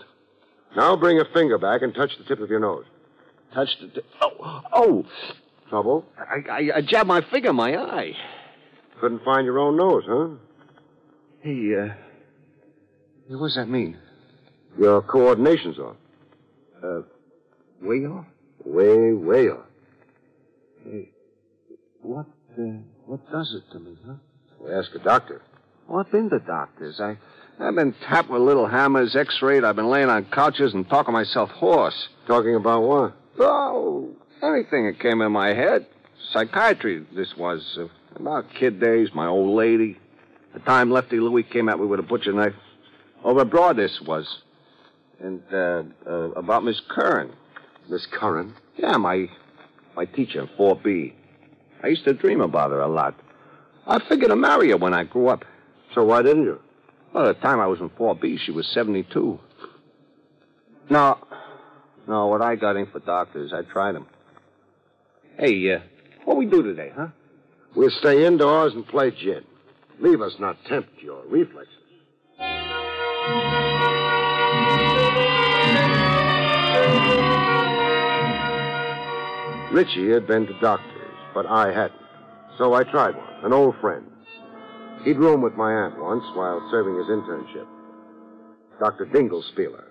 Now 0.74 0.96
bring 0.96 1.18
a 1.18 1.24
finger 1.32 1.58
back 1.58 1.82
and 1.82 1.94
touch 1.94 2.10
the 2.18 2.24
tip 2.24 2.40
of 2.40 2.50
your 2.50 2.60
nose. 2.60 2.84
Touch 3.54 3.68
the. 3.80 3.88
T- 3.88 4.06
oh, 4.20 4.62
oh! 4.72 5.06
Trouble? 5.68 6.04
I, 6.18 6.50
I, 6.50 6.70
I 6.76 6.80
jabbed 6.82 7.08
my 7.08 7.22
finger 7.30 7.50
in 7.50 7.56
my 7.56 7.76
eye. 7.76 8.12
Couldn't 9.00 9.24
find 9.24 9.44
your 9.44 9.58
own 9.58 9.76
nose, 9.76 10.04
huh? 10.06 10.28
Hey, 11.40 11.74
uh. 11.74 11.94
Hey, 13.28 13.34
what 13.34 13.48
does 13.48 13.56
that 13.56 13.68
mean? 13.68 13.98
Your 14.78 15.02
coordination's 15.02 15.78
off. 15.78 15.96
Uh, 16.82 17.00
way 17.82 18.06
off? 18.06 18.26
Way, 18.64 19.12
way 19.12 19.48
off. 19.48 19.64
Hey, 20.88 21.10
what, 22.02 22.26
uh, 22.58 22.62
what 23.06 23.20
does 23.32 23.54
it 23.54 23.72
to 23.72 23.80
me, 23.80 23.96
huh? 24.06 24.14
Well, 24.60 24.78
ask 24.78 24.94
a 24.94 25.00
doctor. 25.00 25.42
Well, 25.88 26.04
I've 26.04 26.12
been 26.12 26.30
to 26.30 26.38
doctors. 26.38 27.00
I, 27.00 27.16
I've 27.58 27.74
been 27.74 27.94
tapped 28.08 28.30
with 28.30 28.42
little 28.42 28.68
hammers, 28.68 29.16
x-rayed. 29.16 29.64
I've 29.64 29.74
been 29.76 29.90
laying 29.90 30.08
on 30.08 30.26
couches 30.26 30.74
and 30.74 30.88
talking 30.88 31.12
myself 31.12 31.50
hoarse. 31.50 32.08
Talking 32.28 32.54
about 32.54 32.82
what? 32.82 33.16
Oh, 33.40 34.14
anything 34.42 34.86
that 34.86 35.00
came 35.00 35.20
in 35.22 35.32
my 35.32 35.48
head. 35.48 35.86
Psychiatry, 36.32 37.04
this 37.14 37.34
was. 37.36 37.78
Uh, 37.78 37.86
about 38.14 38.46
kid 38.58 38.80
days, 38.80 39.08
my 39.12 39.26
old 39.26 39.56
lady. 39.56 39.98
The 40.54 40.60
time 40.60 40.90
Lefty 40.90 41.18
Louie 41.18 41.42
came 41.42 41.68
at 41.68 41.78
me 41.78 41.86
with 41.86 42.00
a 42.00 42.04
butcher 42.04 42.32
knife. 42.32 42.54
Over 43.24 43.40
abroad, 43.40 43.76
this 43.76 44.00
was. 44.06 44.42
And, 45.20 45.42
uh, 45.52 45.82
uh, 46.06 46.30
about 46.32 46.64
Miss 46.64 46.80
Curran. 46.88 47.32
Miss 47.88 48.06
Curran? 48.06 48.54
Yeah, 48.76 48.96
my, 48.96 49.28
my 49.96 50.04
teacher 50.04 50.42
in 50.42 50.48
4B. 50.58 51.12
I 51.82 51.88
used 51.88 52.04
to 52.04 52.12
dream 52.12 52.40
about 52.40 52.70
her 52.70 52.80
a 52.80 52.88
lot. 52.88 53.14
I 53.86 53.98
figured 54.08 54.30
to 54.30 54.36
marry 54.36 54.70
her 54.70 54.76
when 54.76 54.94
I 54.94 55.04
grew 55.04 55.28
up. 55.28 55.44
So 55.94 56.04
why 56.04 56.22
didn't 56.22 56.44
you? 56.44 56.60
Well, 57.12 57.28
at 57.28 57.36
the 57.36 57.42
time 57.42 57.60
I 57.60 57.66
was 57.66 57.80
in 57.80 57.88
4B, 57.90 58.38
she 58.44 58.52
was 58.52 58.66
72. 58.68 59.40
No, 60.90 61.18
no, 62.06 62.26
what 62.26 62.42
I 62.42 62.56
got 62.56 62.76
in 62.76 62.86
for 62.86 63.00
doctors, 63.00 63.52
I 63.52 63.62
tried 63.62 63.92
them. 63.92 64.06
Hey, 65.38 65.72
uh, 65.74 65.80
what 66.24 66.36
we 66.36 66.46
do 66.46 66.62
today, 66.62 66.92
huh? 66.94 67.08
We'll 67.74 67.90
stay 67.90 68.26
indoors 68.26 68.74
and 68.74 68.86
play 68.86 69.10
gin. 69.10 69.44
Leave 69.98 70.20
us 70.20 70.34
not 70.38 70.56
tempt 70.66 71.02
your 71.02 71.22
reflexes. 71.26 71.72
Richie 79.72 80.10
had 80.10 80.26
been 80.26 80.46
to 80.46 80.58
doctors, 80.60 81.14
but 81.34 81.46
I 81.46 81.72
hadn't. 81.72 82.00
So 82.58 82.74
I 82.74 82.84
tried 82.84 83.16
one, 83.16 83.44
an 83.44 83.52
old 83.52 83.74
friend. 83.80 84.06
He'd 85.04 85.18
roomed 85.18 85.42
with 85.42 85.54
my 85.54 85.72
aunt 85.72 85.98
once 85.98 86.24
while 86.34 86.66
serving 86.70 86.96
his 86.96 87.06
internship. 87.06 87.66
Dr. 88.78 89.06
Dinglespieler. 89.06 89.84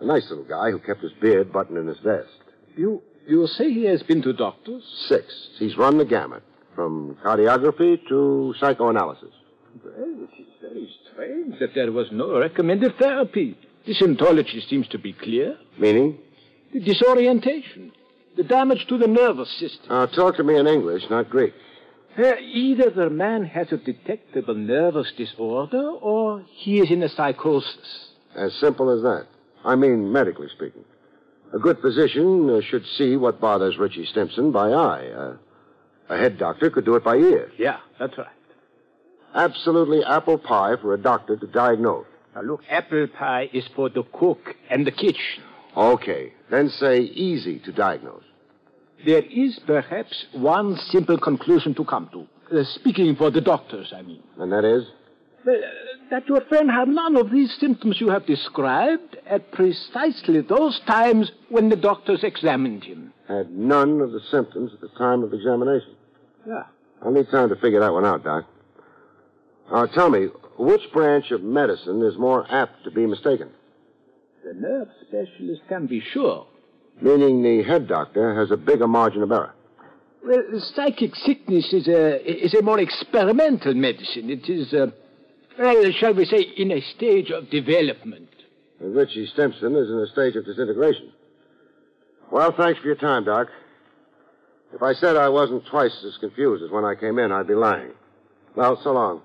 A 0.00 0.04
nice 0.04 0.28
little 0.30 0.44
guy 0.44 0.70
who 0.70 0.78
kept 0.78 1.02
his 1.02 1.12
beard 1.20 1.52
buttoned 1.52 1.78
in 1.78 1.86
his 1.86 1.98
vest. 1.98 2.28
You 2.76 3.02
you 3.26 3.46
say 3.46 3.72
he 3.72 3.84
has 3.84 4.02
been 4.02 4.22
to 4.22 4.32
doctors? 4.32 4.82
Six. 5.08 5.50
He's 5.58 5.76
run 5.76 5.98
the 5.98 6.04
gamut, 6.04 6.42
from 6.74 7.16
cardiography 7.22 8.00
to 8.08 8.54
psychoanalysis. 8.58 9.34
Well, 9.84 9.94
it 9.94 10.40
is 10.40 10.46
very 10.60 10.88
strange 11.12 11.58
that 11.60 11.74
there 11.74 11.92
was 11.92 12.08
no 12.10 12.38
recommended 12.38 12.98
therapy. 12.98 13.56
The 13.86 13.94
symptology 13.94 14.66
seems 14.68 14.88
to 14.88 14.98
be 14.98 15.12
clear. 15.12 15.56
Meaning? 15.78 16.18
The 16.72 16.80
disorientation, 16.80 17.92
the 18.36 18.42
damage 18.44 18.86
to 18.88 18.98
the 18.98 19.06
nervous 19.06 19.50
system. 19.58 19.90
Uh, 19.90 20.06
talk 20.06 20.36
to 20.36 20.44
me 20.44 20.58
in 20.58 20.66
English, 20.66 21.02
not 21.10 21.28
Greek. 21.30 21.52
Uh, 22.18 22.34
either 22.40 22.90
the 22.90 23.08
man 23.08 23.44
has 23.44 23.70
a 23.72 23.76
detectable 23.76 24.54
nervous 24.54 25.12
disorder 25.16 25.90
or 25.90 26.44
he 26.48 26.80
is 26.80 26.90
in 26.90 27.02
a 27.02 27.08
psychosis. 27.08 28.10
As 28.36 28.52
simple 28.54 28.90
as 28.90 29.02
that. 29.02 29.26
I 29.64 29.76
mean, 29.76 30.12
medically 30.12 30.48
speaking. 30.48 30.84
A 31.52 31.58
good 31.58 31.78
physician 31.80 32.48
uh, 32.48 32.60
should 32.60 32.84
see 32.96 33.16
what 33.16 33.40
bothers 33.40 33.78
Richie 33.78 34.06
Stimson 34.06 34.52
by 34.52 34.70
eye. 34.70 35.06
Uh, 35.08 35.36
a 36.08 36.16
head 36.18 36.38
doctor 36.38 36.70
could 36.70 36.84
do 36.84 36.94
it 36.96 37.04
by 37.04 37.16
ear. 37.16 37.50
Yeah, 37.58 37.78
that's 37.98 38.16
right. 38.18 38.28
Absolutely 39.34 40.04
apple 40.04 40.38
pie 40.38 40.74
for 40.80 40.94
a 40.94 40.98
doctor 40.98 41.36
to 41.36 41.46
diagnose. 41.46 42.06
Now, 42.34 42.42
look, 42.42 42.62
apple 42.68 43.06
pie 43.08 43.50
is 43.52 43.64
for 43.74 43.88
the 43.88 44.02
cook 44.12 44.54
and 44.68 44.86
the 44.86 44.90
kitchen. 44.92 45.42
Okay, 45.76 46.32
then 46.50 46.68
say 46.68 47.00
easy 47.00 47.58
to 47.60 47.72
diagnose. 47.72 48.24
There 49.04 49.22
is 49.22 49.58
perhaps 49.66 50.26
one 50.32 50.76
simple 50.90 51.18
conclusion 51.18 51.74
to 51.76 51.84
come 51.84 52.10
to. 52.12 52.26
Uh, 52.54 52.64
speaking 52.64 53.16
for 53.16 53.30
the 53.30 53.40
doctors, 53.40 53.92
I 53.96 54.02
mean. 54.02 54.22
And 54.38 54.52
that 54.52 54.64
is? 54.64 54.84
Uh, 55.46 55.52
that 56.10 56.26
your 56.26 56.40
friend 56.42 56.70
had 56.70 56.88
none 56.88 57.16
of 57.16 57.30
these 57.30 57.56
symptoms 57.60 58.00
you 58.00 58.10
have 58.10 58.26
described 58.26 59.16
at 59.26 59.52
precisely 59.52 60.40
those 60.40 60.80
times 60.86 61.30
when 61.48 61.68
the 61.68 61.76
doctors 61.76 62.24
examined 62.24 62.84
him. 62.84 63.12
Had 63.28 63.50
none 63.52 64.00
of 64.00 64.10
the 64.10 64.20
symptoms 64.30 64.72
at 64.74 64.80
the 64.80 64.88
time 64.98 65.22
of 65.22 65.32
examination. 65.32 65.94
Yeah. 66.46 66.64
I'll 67.02 67.12
need 67.12 67.30
time 67.30 67.48
to 67.48 67.56
figure 67.56 67.80
that 67.80 67.92
one 67.92 68.04
out, 68.04 68.24
Doc. 68.24 68.44
Now, 69.72 69.86
tell 69.86 70.10
me, 70.10 70.26
which 70.58 70.82
branch 70.92 71.30
of 71.30 71.42
medicine 71.42 72.02
is 72.02 72.18
more 72.18 72.44
apt 72.50 72.84
to 72.84 72.90
be 72.90 73.06
mistaken? 73.06 73.50
The 74.50 74.56
nerve 74.60 74.88
specialist 75.06 75.62
can 75.68 75.86
be 75.86 76.00
sure. 76.00 76.44
Meaning 77.00 77.40
the 77.40 77.62
head 77.62 77.86
doctor 77.86 78.34
has 78.34 78.50
a 78.50 78.56
bigger 78.56 78.88
margin 78.88 79.22
of 79.22 79.30
error. 79.30 79.54
Well, 80.26 80.42
psychic 80.74 81.14
sickness 81.14 81.72
is 81.72 81.86
a 81.86 82.44
is 82.44 82.54
a 82.54 82.62
more 82.62 82.80
experimental 82.80 83.74
medicine. 83.74 84.28
It 84.28 84.48
is, 84.48 84.74
uh, 84.74 84.88
well, 85.56 85.92
shall 85.92 86.14
we 86.14 86.24
say, 86.24 86.40
in 86.56 86.72
a 86.72 86.80
stage 86.80 87.30
of 87.30 87.48
development. 87.48 88.28
And 88.80 88.92
Richie 88.92 89.26
Stimson 89.26 89.76
is 89.76 89.88
in 89.88 89.98
a 89.98 90.08
stage 90.08 90.34
of 90.34 90.44
disintegration. 90.44 91.12
Well, 92.32 92.50
thanks 92.50 92.80
for 92.80 92.86
your 92.86 92.96
time, 92.96 93.26
Doc. 93.26 93.46
If 94.74 94.82
I 94.82 94.94
said 94.94 95.16
I 95.16 95.28
wasn't 95.28 95.64
twice 95.66 95.96
as 96.04 96.16
confused 96.18 96.64
as 96.64 96.72
when 96.72 96.84
I 96.84 96.96
came 96.96 97.20
in, 97.20 97.30
I'd 97.30 97.46
be 97.46 97.54
lying. 97.54 97.92
Well, 98.56 98.80
so 98.82 98.94
long. 98.94 99.22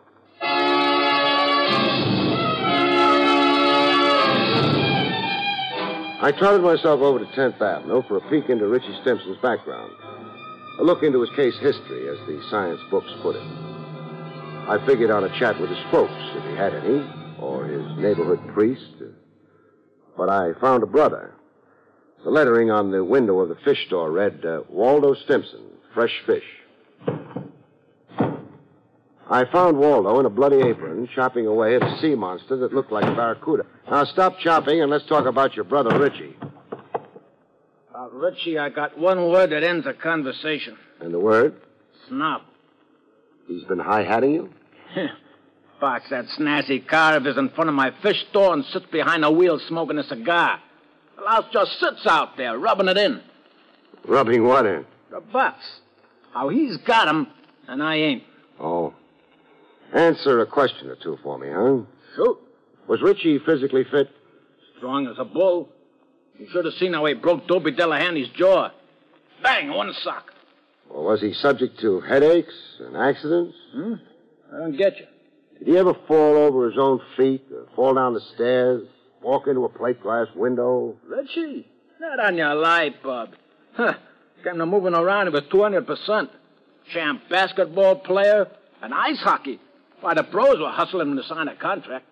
I 6.21 6.31
trotted 6.31 6.61
myself 6.61 7.01
over 7.01 7.19
to 7.19 7.25
10th 7.25 7.61
Avenue 7.61 8.01
for 8.07 8.17
a 8.17 8.29
peek 8.29 8.49
into 8.49 8.67
Richie 8.67 8.97
Stimson's 9.01 9.37
background. 9.41 9.91
A 10.79 10.83
look 10.83 11.03
into 11.03 11.19
his 11.19 11.29
case 11.31 11.55
history, 11.59 12.07
as 12.07 12.17
the 12.25 12.41
science 12.49 12.79
books 12.89 13.11
put 13.21 13.35
it. 13.35 13.41
I 14.67 14.81
figured 14.85 15.11
on 15.11 15.25
a 15.25 15.39
chat 15.39 15.59
with 15.59 15.69
his 15.69 15.91
folks, 15.91 16.13
if 16.35 16.43
he 16.45 16.55
had 16.55 16.73
any, 16.73 17.05
or 17.39 17.65
his 17.65 17.85
neighborhood 17.97 18.39
priest. 18.53 19.03
But 20.17 20.29
I 20.29 20.53
found 20.61 20.83
a 20.83 20.87
brother. 20.87 21.33
The 22.23 22.31
lettering 22.31 22.71
on 22.71 22.91
the 22.91 23.03
window 23.03 23.39
of 23.39 23.49
the 23.49 23.57
fish 23.63 23.85
store 23.87 24.11
read, 24.11 24.45
uh, 24.45 24.61
Waldo 24.69 25.13
Stimson, 25.13 25.65
fresh 25.93 26.23
fish. 26.25 26.43
I 29.29 29.45
found 29.51 29.77
Waldo 29.77 30.19
in 30.19 30.25
a 30.25 30.29
bloody 30.29 30.57
apron 30.57 31.09
chopping 31.15 31.47
away 31.47 31.75
at 31.75 31.83
a 31.83 31.97
sea 31.99 32.13
monster 32.13 32.57
that 32.57 32.73
looked 32.73 32.91
like 32.91 33.05
a 33.05 33.15
barracuda. 33.15 33.65
Now 33.89 34.03
stop 34.05 34.37
chopping 34.39 34.81
and 34.81 34.91
let's 34.91 35.05
talk 35.07 35.25
about 35.25 35.55
your 35.55 35.65
brother 35.65 35.97
Richie. 35.97 36.35
About 37.89 38.13
Richie, 38.13 38.59
I 38.59 38.69
got 38.69 38.97
one 38.97 39.29
word 39.31 39.51
that 39.51 39.63
ends 39.63 39.87
a 39.87 39.93
conversation. 39.93 40.77
And 40.99 41.13
the 41.13 41.19
word? 41.19 41.59
Snob. 42.07 42.41
He's 43.47 43.63
been 43.63 43.79
high-hatting 43.79 44.33
you? 44.33 44.49
Parks 45.79 46.09
that 46.09 46.25
snazzy 46.39 46.87
car 46.87 47.17
of 47.17 47.25
his 47.25 47.37
in 47.37 47.49
front 47.49 47.69
of 47.69 47.75
my 47.75 47.91
fish 48.01 48.23
store 48.29 48.53
and 48.53 48.63
sits 48.65 48.85
behind 48.91 49.23
the 49.23 49.31
wheel 49.31 49.59
smoking 49.67 49.97
a 49.97 50.03
cigar. 50.03 50.59
The 51.15 51.23
louse 51.23 51.45
just 51.51 51.79
sits 51.79 52.05
out 52.07 52.37
there, 52.37 52.57
rubbing 52.57 52.87
it 52.87 52.97
in. 52.97 53.21
Rubbing 54.05 54.43
what 54.45 54.65
in? 54.65 54.85
The 55.09 55.19
butts. 55.21 55.79
How 56.33 56.49
he's 56.49 56.77
got 56.85 57.07
'em, 57.07 57.27
and 57.67 57.81
I 57.81 57.95
ain't. 57.95 58.23
Oh. 58.59 58.93
Answer 59.95 60.41
a 60.41 60.45
question 60.45 60.89
or 60.89 60.97
two 60.97 61.17
for 61.23 61.37
me, 61.39 61.47
huh? 61.49 61.77
Shoot. 62.17 62.37
Was 62.87 63.01
Richie 63.01 63.39
physically 63.39 63.85
fit? 63.89 64.09
Strong 64.77 65.07
as 65.07 65.15
a 65.17 65.23
bull. 65.23 65.69
You 66.37 66.47
should 66.51 66.65
have 66.65 66.73
seen 66.73 66.93
how 66.93 67.05
he 67.05 67.13
broke 67.13 67.47
Dopey 67.47 67.71
Delahanty's 67.71 68.27
jaw. 68.35 68.71
Bang, 69.41 69.69
one 69.71 69.93
sock. 70.03 70.33
Or 70.89 71.05
was 71.05 71.21
he 71.21 71.33
subject 71.33 71.79
to 71.79 72.01
headaches 72.01 72.53
and 72.81 72.97
accidents? 72.97 73.55
Hmm? 73.73 73.93
I 74.53 74.57
don't 74.57 74.77
get 74.77 74.97
you. 74.97 75.05
Did 75.59 75.67
he 75.69 75.77
ever 75.77 75.93
fall 76.07 76.35
over 76.35 76.69
his 76.69 76.77
own 76.77 76.99
feet, 77.15 77.45
or 77.51 77.65
fall 77.73 77.93
down 77.93 78.13
the 78.13 78.21
stairs, 78.35 78.85
walk 79.21 79.47
into 79.47 79.63
a 79.63 79.69
plate 79.69 80.01
glass 80.01 80.27
window? 80.35 80.97
Richie? 81.07 81.67
Not 82.01 82.19
on 82.19 82.37
your 82.37 82.53
life, 82.53 82.95
Bub. 83.01 83.29
Huh. 83.73 83.93
Came 84.43 84.57
to 84.57 84.65
moving 84.65 84.93
around, 84.93 85.27
he 85.27 85.31
was 85.31 85.43
200%. 85.43 86.29
Champ 86.93 87.21
basketball 87.29 87.95
player 87.95 88.47
and 88.81 88.93
ice 88.93 89.19
hockey. 89.19 89.59
Why, 90.05 90.13
the 90.13 90.21
pros 90.21 90.59
were 90.59 90.69
hustling 90.69 91.09
him 91.09 91.17
to 91.17 91.23
sign 91.23 91.47
a 91.47 91.55
contract. 91.55 92.05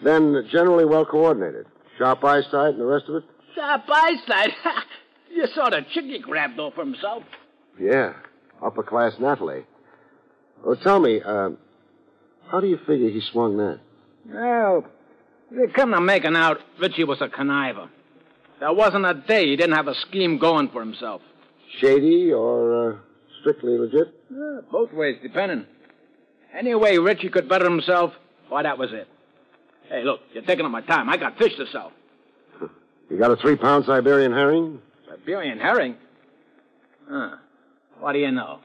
Then 0.00 0.48
generally 0.52 0.84
well 0.84 1.04
coordinated. 1.04 1.66
Sharp 1.98 2.22
eyesight 2.22 2.74
and 2.74 2.80
the 2.80 2.84
rest 2.84 3.06
of 3.08 3.16
it? 3.16 3.24
Sharp 3.56 3.82
eyesight? 3.90 4.52
you 5.34 5.48
saw 5.52 5.68
the 5.68 5.84
chick 5.92 6.04
he 6.04 6.20
grabbed 6.20 6.60
off 6.60 6.74
for 6.74 6.84
himself. 6.84 7.24
Yeah. 7.80 8.12
Upper 8.64 8.84
class 8.84 9.14
Natalie. 9.18 9.64
Well, 10.64 10.76
tell 10.76 11.00
me, 11.00 11.20
uh, 11.20 11.50
how 12.48 12.60
do 12.60 12.68
you 12.68 12.78
figure 12.86 13.10
he 13.10 13.20
swung 13.32 13.56
that? 13.56 13.80
Well, 14.24 14.86
they 15.50 15.66
come 15.72 15.90
to 15.90 16.00
making 16.00 16.36
out 16.36 16.58
Richie 16.78 17.02
was 17.02 17.20
a 17.20 17.26
conniver. 17.26 17.88
There 18.60 18.72
wasn't 18.72 19.04
a 19.04 19.14
day 19.14 19.46
he 19.46 19.56
didn't 19.56 19.74
have 19.74 19.88
a 19.88 19.96
scheme 19.96 20.38
going 20.38 20.68
for 20.68 20.78
himself. 20.78 21.22
Shady 21.80 22.32
or 22.32 22.92
uh, 22.92 22.96
strictly 23.40 23.76
legit? 23.76 24.14
Yeah, 24.30 24.60
both 24.70 24.92
ways, 24.92 25.16
depending. 25.20 25.66
Any 26.54 26.74
way 26.74 26.98
Richie 26.98 27.28
could 27.30 27.48
better 27.48 27.64
himself, 27.64 28.12
why, 28.48 28.62
that 28.62 28.76
was 28.76 28.92
it. 28.92 29.08
Hey, 29.88 30.04
look, 30.04 30.20
you're 30.32 30.42
taking 30.42 30.64
up 30.64 30.70
my 30.70 30.82
time. 30.82 31.08
I 31.08 31.16
got 31.16 31.38
fish 31.38 31.56
to 31.56 31.66
sell. 31.66 31.92
You 33.10 33.18
got 33.18 33.30
a 33.30 33.36
three 33.36 33.56
pound 33.56 33.84
Siberian 33.84 34.32
herring? 34.32 34.80
Siberian 35.06 35.58
herring? 35.58 35.96
Huh. 37.06 37.36
What 38.00 38.12
do 38.12 38.20
you 38.20 38.30
know? 38.30 38.60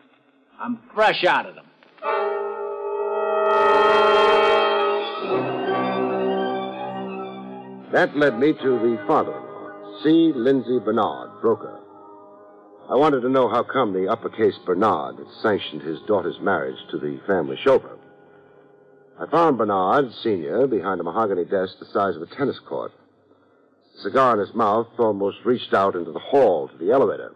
I'm 0.58 0.80
fresh 0.94 1.26
out 1.26 1.48
of 1.48 1.56
them. 1.56 1.66
That 7.92 8.16
led 8.16 8.40
me 8.40 8.54
to 8.54 8.70
the 8.80 9.04
father 9.08 9.32
in 9.36 9.44
law, 9.44 10.04
C. 10.04 10.32
Lindsay 10.36 10.80
Bernard, 10.80 11.42
broker. 11.42 11.80
I 12.90 12.96
wanted 12.96 13.22
to 13.22 13.30
know 13.30 13.50
how 13.50 13.64
come 13.64 13.92
the 13.92 14.08
uppercase 14.08 14.58
Bernard 14.66 15.18
had 15.18 15.28
sanctioned 15.42 15.82
his 15.82 16.00
daughter's 16.08 16.40
marriage 16.40 16.78
to 16.92 16.98
the 16.98 17.20
family 17.28 17.58
chauffeur. 17.62 17.98
I 19.20 19.26
found 19.26 19.58
Bernard, 19.58 20.14
senior, 20.24 20.68
behind 20.68 21.02
a 21.02 21.04
mahogany 21.04 21.44
desk 21.44 21.80
the 21.80 21.86
size 21.86 22.16
of 22.16 22.22
a 22.22 22.28
tennis 22.28 22.60
court. 22.60 22.94
The 23.96 24.04
cigar 24.04 24.36
in 24.36 24.40
his 24.40 24.56
mouth 24.56 24.88
almost 24.98 25.44
reached 25.44 25.74
out 25.74 25.96
into 25.96 26.14
the 26.14 26.20
hall 26.20 26.70
to 26.70 26.78
the 26.78 26.92
elevator. 26.92 27.34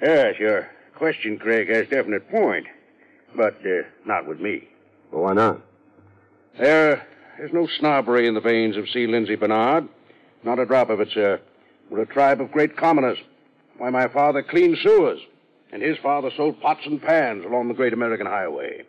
Yes, 0.00 0.38
your 0.38 0.68
question, 0.94 1.38
Craig, 1.38 1.68
has 1.68 1.88
definite 1.88 2.30
point. 2.30 2.66
But 3.34 3.56
uh, 3.66 3.82
not 4.04 4.28
with 4.28 4.38
me. 4.40 4.68
Well, 5.10 5.24
why 5.24 5.32
not? 5.32 5.62
There, 6.58 7.04
there's 7.38 7.52
no 7.52 7.66
snobbery 7.80 8.28
in 8.28 8.34
the 8.34 8.40
veins 8.40 8.76
of 8.76 8.88
C. 8.90 9.06
Lindsay 9.06 9.34
Bernard. 9.34 9.88
Not 10.44 10.60
a 10.60 10.66
drop 10.66 10.90
of 10.90 11.00
it, 11.00 11.08
sir. 11.12 11.40
We're 11.90 12.02
a 12.02 12.06
tribe 12.06 12.40
of 12.40 12.52
great 12.52 12.76
commoners. 12.76 13.18
Why, 13.78 13.90
my 13.90 14.08
father 14.08 14.42
cleaned 14.42 14.78
sewers, 14.82 15.20
and 15.72 15.82
his 15.82 15.98
father 15.98 16.30
sold 16.36 16.60
pots 16.60 16.86
and 16.86 17.02
pans 17.02 17.44
along 17.44 17.68
the 17.68 17.74
great 17.74 17.92
American 17.92 18.26
highway. 18.26 18.84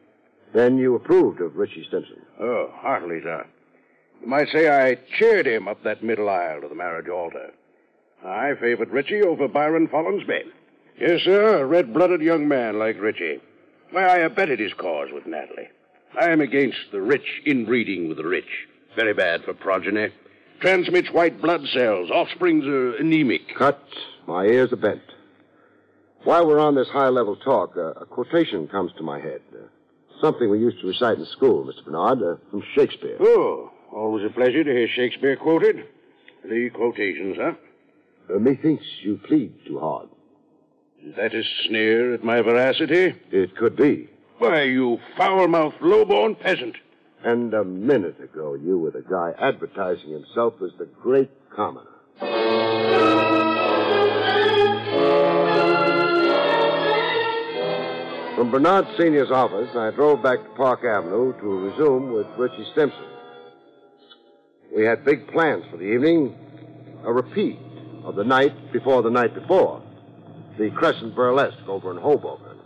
Then 0.53 0.77
you 0.77 0.95
approved 0.95 1.41
of 1.41 1.57
Richie 1.57 1.85
Stimson? 1.87 2.21
Oh, 2.39 2.71
heartily, 2.73 3.21
sir. 3.21 3.45
You 4.21 4.27
might 4.27 4.47
say 4.49 4.69
I 4.69 4.97
cheered 5.17 5.45
him 5.45 5.67
up 5.67 5.83
that 5.83 6.03
middle 6.03 6.29
aisle 6.29 6.61
to 6.61 6.67
the 6.67 6.75
marriage 6.75 7.09
altar. 7.09 7.51
I 8.25 8.53
favored 8.59 8.89
Richie 8.89 9.21
over 9.21 9.47
Byron 9.47 9.87
Follinsby. 9.87 10.43
Yes, 10.99 11.21
sir, 11.23 11.59
a 11.61 11.65
red-blooded 11.65 12.21
young 12.21 12.47
man 12.47 12.79
like 12.79 12.99
Richie. 12.99 13.39
Why, 13.91 14.05
I 14.05 14.17
abetted 14.19 14.59
his 14.59 14.73
cause 14.73 15.09
with 15.13 15.27
Natalie. 15.27 15.69
I 16.19 16.31
am 16.31 16.41
against 16.41 16.79
the 16.91 17.01
rich 17.01 17.41
inbreeding 17.45 18.07
with 18.07 18.17
the 18.17 18.27
rich. 18.27 18.67
Very 18.95 19.13
bad 19.13 19.43
for 19.43 19.53
progeny. 19.53 20.09
Transmits 20.59 21.11
white 21.11 21.39
blood 21.41 21.61
cells. 21.71 22.09
Offsprings 22.09 22.65
are 22.65 22.95
anemic. 22.95 23.41
Cut. 23.55 23.83
My 24.27 24.43
ears 24.43 24.73
are 24.73 24.77
bent. 24.77 25.01
While 26.25 26.47
we're 26.47 26.59
on 26.59 26.75
this 26.75 26.89
high-level 26.89 27.37
talk, 27.37 27.77
uh, 27.77 27.93
a 27.93 28.05
quotation 28.05 28.67
comes 28.67 28.91
to 28.97 29.03
my 29.03 29.21
head. 29.21 29.39
Uh, 29.53 29.67
something 30.19 30.49
we 30.49 30.59
used 30.59 30.81
to 30.81 30.87
recite 30.87 31.17
in 31.17 31.25
school, 31.27 31.63
Mr. 31.65 31.85
Bernard, 31.85 32.21
uh, 32.21 32.35
from 32.51 32.61
Shakespeare. 32.75 33.15
Oh, 33.21 33.71
always 33.89 34.25
a 34.25 34.33
pleasure 34.33 34.65
to 34.65 34.69
hear 34.69 34.89
Shakespeare 34.89 35.37
quoted. 35.37 35.87
The 36.43 36.69
quotations, 36.71 37.37
huh? 37.39 37.53
Uh, 38.29 38.39
methinks 38.39 38.83
you 39.01 39.17
plead 39.25 39.53
too 39.65 39.79
hard. 39.79 40.09
Is 41.01 41.15
that 41.15 41.33
a 41.33 41.43
sneer 41.65 42.13
at 42.13 42.23
my 42.23 42.41
veracity? 42.41 43.15
It 43.31 43.55
could 43.55 43.77
be. 43.77 44.09
Why, 44.39 44.63
you 44.63 44.99
foul-mouthed, 45.15 45.81
low-born 45.81 46.35
peasant. 46.35 46.75
And 47.23 47.53
a 47.53 47.63
minute 47.63 48.19
ago, 48.19 48.55
you 48.55 48.77
were 48.77 48.91
the 48.91 49.05
guy 49.09 49.33
advertising 49.39 50.11
himself 50.11 50.55
as 50.61 50.71
the 50.77 50.85
great 51.01 51.31
commoner. 51.55 51.87
From 58.37 58.51
Bernard 58.51 58.85
Sr.'s 58.97 59.31
office, 59.31 59.75
I 59.75 59.89
drove 59.89 60.21
back 60.21 60.37
to 60.37 60.49
Park 60.49 60.83
Avenue 60.83 61.33
to 61.39 61.69
resume 61.69 62.13
with 62.13 62.27
Richie 62.37 62.67
Stimson. 62.71 63.07
We 64.75 64.83
had 64.83 65.03
big 65.03 65.27
plans 65.31 65.65
for 65.71 65.77
the 65.77 65.85
evening. 65.85 66.37
A 67.03 67.11
repeat 67.11 67.57
of 68.03 68.13
the 68.13 68.23
night 68.23 68.71
before 68.71 69.01
the 69.01 69.09
night 69.09 69.33
before. 69.33 69.81
The 70.59 70.69
Crescent 70.69 71.15
Burlesque 71.15 71.67
over 71.67 71.89
in 71.89 71.97
Hoboken. 71.97 72.59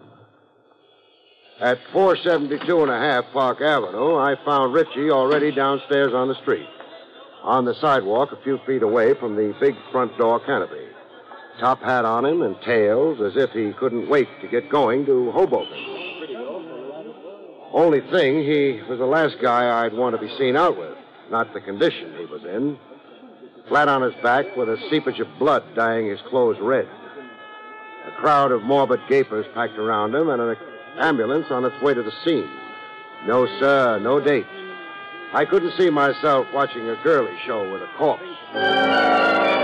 At 1.61 1.79
472 1.93 2.81
and 2.81 2.91
a 2.91 2.99
half 2.99 3.31
Park 3.31 3.61
Avenue, 3.61 4.17
I 4.17 4.35
found 4.43 4.73
Richie 4.73 5.09
already 5.09 5.53
downstairs 5.53 6.13
on 6.13 6.27
the 6.27 6.35
street. 6.41 6.67
On 7.43 7.63
the 7.63 7.75
sidewalk, 7.75 8.33
a 8.33 8.43
few 8.43 8.59
feet 8.67 8.83
away 8.83 9.13
from 9.13 9.37
the 9.37 9.55
big 9.61 9.75
front 9.93 10.17
door 10.17 10.41
canopy. 10.41 10.90
Top 11.59 11.81
hat 11.81 12.05
on 12.05 12.25
him 12.25 12.41
and 12.41 12.55
tails 12.61 13.19
as 13.21 13.35
if 13.35 13.51
he 13.51 13.71
couldn't 13.73 14.09
wait 14.09 14.27
to 14.41 14.47
get 14.47 14.69
going 14.69 15.05
to 15.05 15.31
Hoboken. 15.31 15.91
Only 17.73 18.01
thing, 18.11 18.43
he 18.43 18.81
was 18.89 18.99
the 18.99 19.05
last 19.05 19.37
guy 19.41 19.85
I'd 19.85 19.93
want 19.93 20.15
to 20.15 20.21
be 20.21 20.33
seen 20.37 20.57
out 20.57 20.77
with, 20.77 20.97
not 21.29 21.53
the 21.53 21.61
condition 21.61 22.13
he 22.17 22.25
was 22.25 22.43
in. 22.43 22.77
Flat 23.67 23.87
on 23.87 24.01
his 24.01 24.13
back 24.21 24.57
with 24.57 24.67
a 24.67 24.77
seepage 24.89 25.19
of 25.19 25.27
blood 25.39 25.63
dyeing 25.75 26.07
his 26.07 26.19
clothes 26.29 26.57
red. 26.59 26.87
A 28.07 28.11
crowd 28.19 28.51
of 28.51 28.63
morbid 28.63 28.99
gapers 29.07 29.45
packed 29.53 29.77
around 29.77 30.13
him 30.15 30.29
and 30.29 30.41
an 30.41 30.57
ambulance 30.97 31.45
on 31.49 31.63
its 31.63 31.79
way 31.81 31.93
to 31.93 32.03
the 32.03 32.11
scene. 32.25 32.49
No, 33.25 33.45
sir, 33.59 33.99
no 33.99 34.19
date. 34.19 34.47
I 35.33 35.45
couldn't 35.45 35.77
see 35.77 35.89
myself 35.89 36.47
watching 36.53 36.89
a 36.89 37.01
girly 37.03 37.37
show 37.45 37.71
with 37.71 37.81
a 37.81 37.87
corpse. 37.97 39.60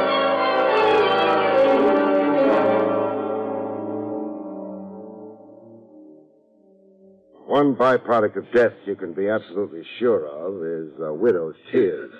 One 7.58 7.74
byproduct 7.76 8.36
of 8.36 8.52
death 8.54 8.74
you 8.86 8.96
can 8.96 9.14
be 9.14 9.30
absolutely 9.30 9.82
sure 9.98 10.28
of 10.28 10.64
is 10.64 10.94
a 11.02 11.12
widow's 11.12 11.56
tears. 11.72 12.14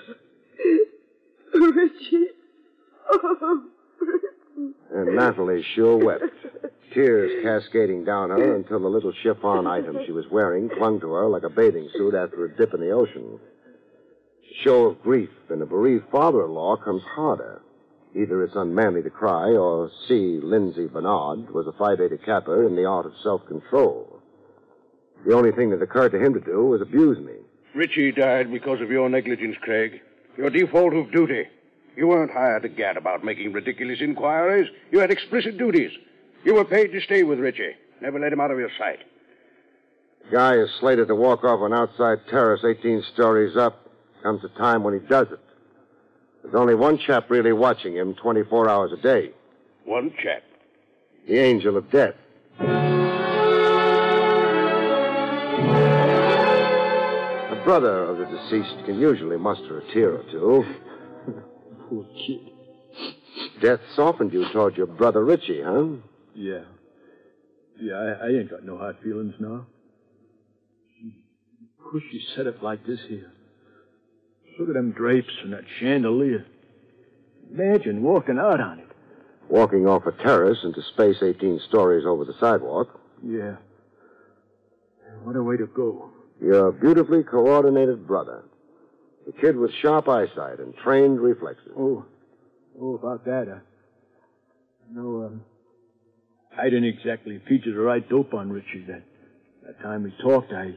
Richie. 1.54 2.26
Oh, 3.08 3.62
and 4.92 5.14
Natalie 5.14 5.64
sure 5.76 5.96
wept. 5.96 6.24
Tears 6.92 7.40
cascading 7.44 8.04
down 8.04 8.30
her 8.30 8.56
until 8.56 8.80
the 8.80 8.88
little 8.88 9.12
chiffon 9.22 9.68
item 9.68 9.98
she 10.04 10.10
was 10.10 10.24
wearing 10.28 10.70
clung 10.70 10.98
to 11.02 11.12
her 11.12 11.28
like 11.28 11.44
a 11.44 11.50
bathing 11.50 11.88
suit 11.92 12.16
after 12.16 12.44
a 12.44 12.56
dip 12.56 12.74
in 12.74 12.80
the 12.80 12.90
ocean. 12.90 13.38
Show 14.64 14.86
of 14.86 15.00
grief 15.02 15.30
in 15.50 15.62
a 15.62 15.66
bereaved 15.66 16.10
father-in-law 16.10 16.78
comes 16.78 17.04
harder. 17.14 17.62
Either 18.12 18.42
it's 18.42 18.56
unmanly 18.56 19.04
to 19.04 19.10
cry, 19.10 19.50
or 19.52 19.88
C. 20.08 20.40
Lindsay 20.42 20.88
Bernard 20.88 21.48
was 21.54 21.68
a 21.68 21.72
Phi 21.78 21.94
Beta 21.94 22.18
Kappa 22.18 22.66
in 22.66 22.74
the 22.74 22.86
art 22.86 23.06
of 23.06 23.12
self-control. 23.22 24.17
The 25.26 25.34
only 25.34 25.52
thing 25.52 25.70
that 25.70 25.82
occurred 25.82 26.12
to 26.12 26.18
him 26.18 26.34
to 26.34 26.40
do 26.40 26.66
was 26.66 26.80
abuse 26.80 27.18
me. 27.18 27.34
Richie 27.74 28.12
died 28.12 28.50
because 28.50 28.80
of 28.80 28.90
your 28.90 29.08
negligence, 29.08 29.56
Craig. 29.60 30.00
Your 30.36 30.50
default 30.50 30.94
of 30.94 31.10
duty. 31.10 31.44
You 31.96 32.06
weren't 32.06 32.30
hired 32.30 32.62
to 32.62 32.68
gad 32.68 32.96
about 32.96 33.24
making 33.24 33.52
ridiculous 33.52 34.00
inquiries. 34.00 34.70
You 34.90 35.00
had 35.00 35.10
explicit 35.10 35.58
duties. 35.58 35.90
You 36.44 36.54
were 36.54 36.64
paid 36.64 36.92
to 36.92 37.00
stay 37.00 37.24
with 37.24 37.40
Richie. 37.40 37.74
Never 38.00 38.20
let 38.20 38.32
him 38.32 38.40
out 38.40 38.52
of 38.52 38.58
your 38.58 38.70
sight. 38.78 39.00
The 40.24 40.36
guy 40.36 40.54
is 40.54 40.70
slated 40.78 41.08
to 41.08 41.14
walk 41.14 41.42
off 41.44 41.60
an 41.62 41.72
outside 41.72 42.18
terrace 42.30 42.60
18 42.64 43.02
stories 43.14 43.56
up. 43.56 43.84
Comes 44.22 44.42
a 44.44 44.48
time 44.58 44.82
when 44.84 44.94
he 44.94 45.06
does 45.06 45.26
it. 45.32 45.40
There's 46.42 46.54
only 46.54 46.74
one 46.74 46.98
chap 46.98 47.30
really 47.30 47.52
watching 47.52 47.94
him 47.94 48.14
24 48.14 48.68
hours 48.68 48.92
a 48.92 49.02
day. 49.02 49.32
One 49.84 50.12
chap. 50.22 50.42
The 51.26 51.38
angel 51.38 51.76
of 51.76 51.90
death. 51.90 52.14
Brother 57.68 58.04
of 58.04 58.16
the 58.16 58.24
deceased 58.24 58.82
can 58.86 58.98
usually 58.98 59.36
muster 59.36 59.80
a 59.80 59.92
tear 59.92 60.14
or 60.14 60.22
two. 60.30 60.64
Poor 61.90 62.06
kid. 62.26 62.50
Death 63.60 63.80
softened 63.94 64.32
you 64.32 64.50
toward 64.54 64.74
your 64.74 64.86
brother 64.86 65.22
Richie, 65.22 65.60
huh? 65.62 65.88
Yeah. 66.34 66.62
Yeah, 67.78 67.92
I, 67.92 68.24
I 68.24 68.28
ain't 68.28 68.48
got 68.48 68.64
no 68.64 68.78
hard 68.78 68.96
feelings 69.04 69.34
now. 69.38 69.66
Course 71.78 72.04
you 72.10 72.20
set 72.34 72.46
it 72.46 72.62
like 72.62 72.86
this 72.86 73.00
here. 73.06 73.30
Look 74.58 74.70
at 74.70 74.74
them 74.74 74.92
drapes 74.92 75.34
and 75.42 75.52
that 75.52 75.64
chandelier. 75.78 76.46
Imagine 77.52 78.02
walking 78.02 78.38
out 78.38 78.62
on 78.62 78.78
it. 78.78 78.88
Walking 79.50 79.86
off 79.86 80.06
a 80.06 80.12
terrace 80.12 80.58
into 80.64 80.80
space 80.94 81.22
18 81.22 81.60
stories 81.68 82.06
over 82.06 82.24
the 82.24 82.34
sidewalk. 82.40 82.98
Yeah. 83.22 83.56
What 85.22 85.36
a 85.36 85.42
way 85.42 85.58
to 85.58 85.66
go. 85.66 86.12
Your 86.40 86.72
beautifully 86.72 87.22
coordinated 87.22 88.06
brother. 88.06 88.44
The 89.26 89.32
kid 89.32 89.56
with 89.56 89.72
sharp 89.82 90.08
eyesight 90.08 90.60
and 90.60 90.74
trained 90.76 91.20
reflexes. 91.20 91.72
Oh, 91.76 92.04
oh, 92.80 92.94
about 92.94 93.24
that, 93.24 93.48
uh, 93.48 93.58
no, 94.90 95.26
um, 95.26 95.44
I 96.56 96.64
didn't 96.64 96.84
exactly 96.84 97.40
feature 97.46 97.72
the 97.74 97.80
right 97.80 98.08
dope 98.08 98.32
on 98.32 98.50
Richie 98.50 98.84
that 98.88 99.02
that 99.66 99.80
time 99.82 100.04
we 100.04 100.14
talked. 100.22 100.52
I, 100.52 100.72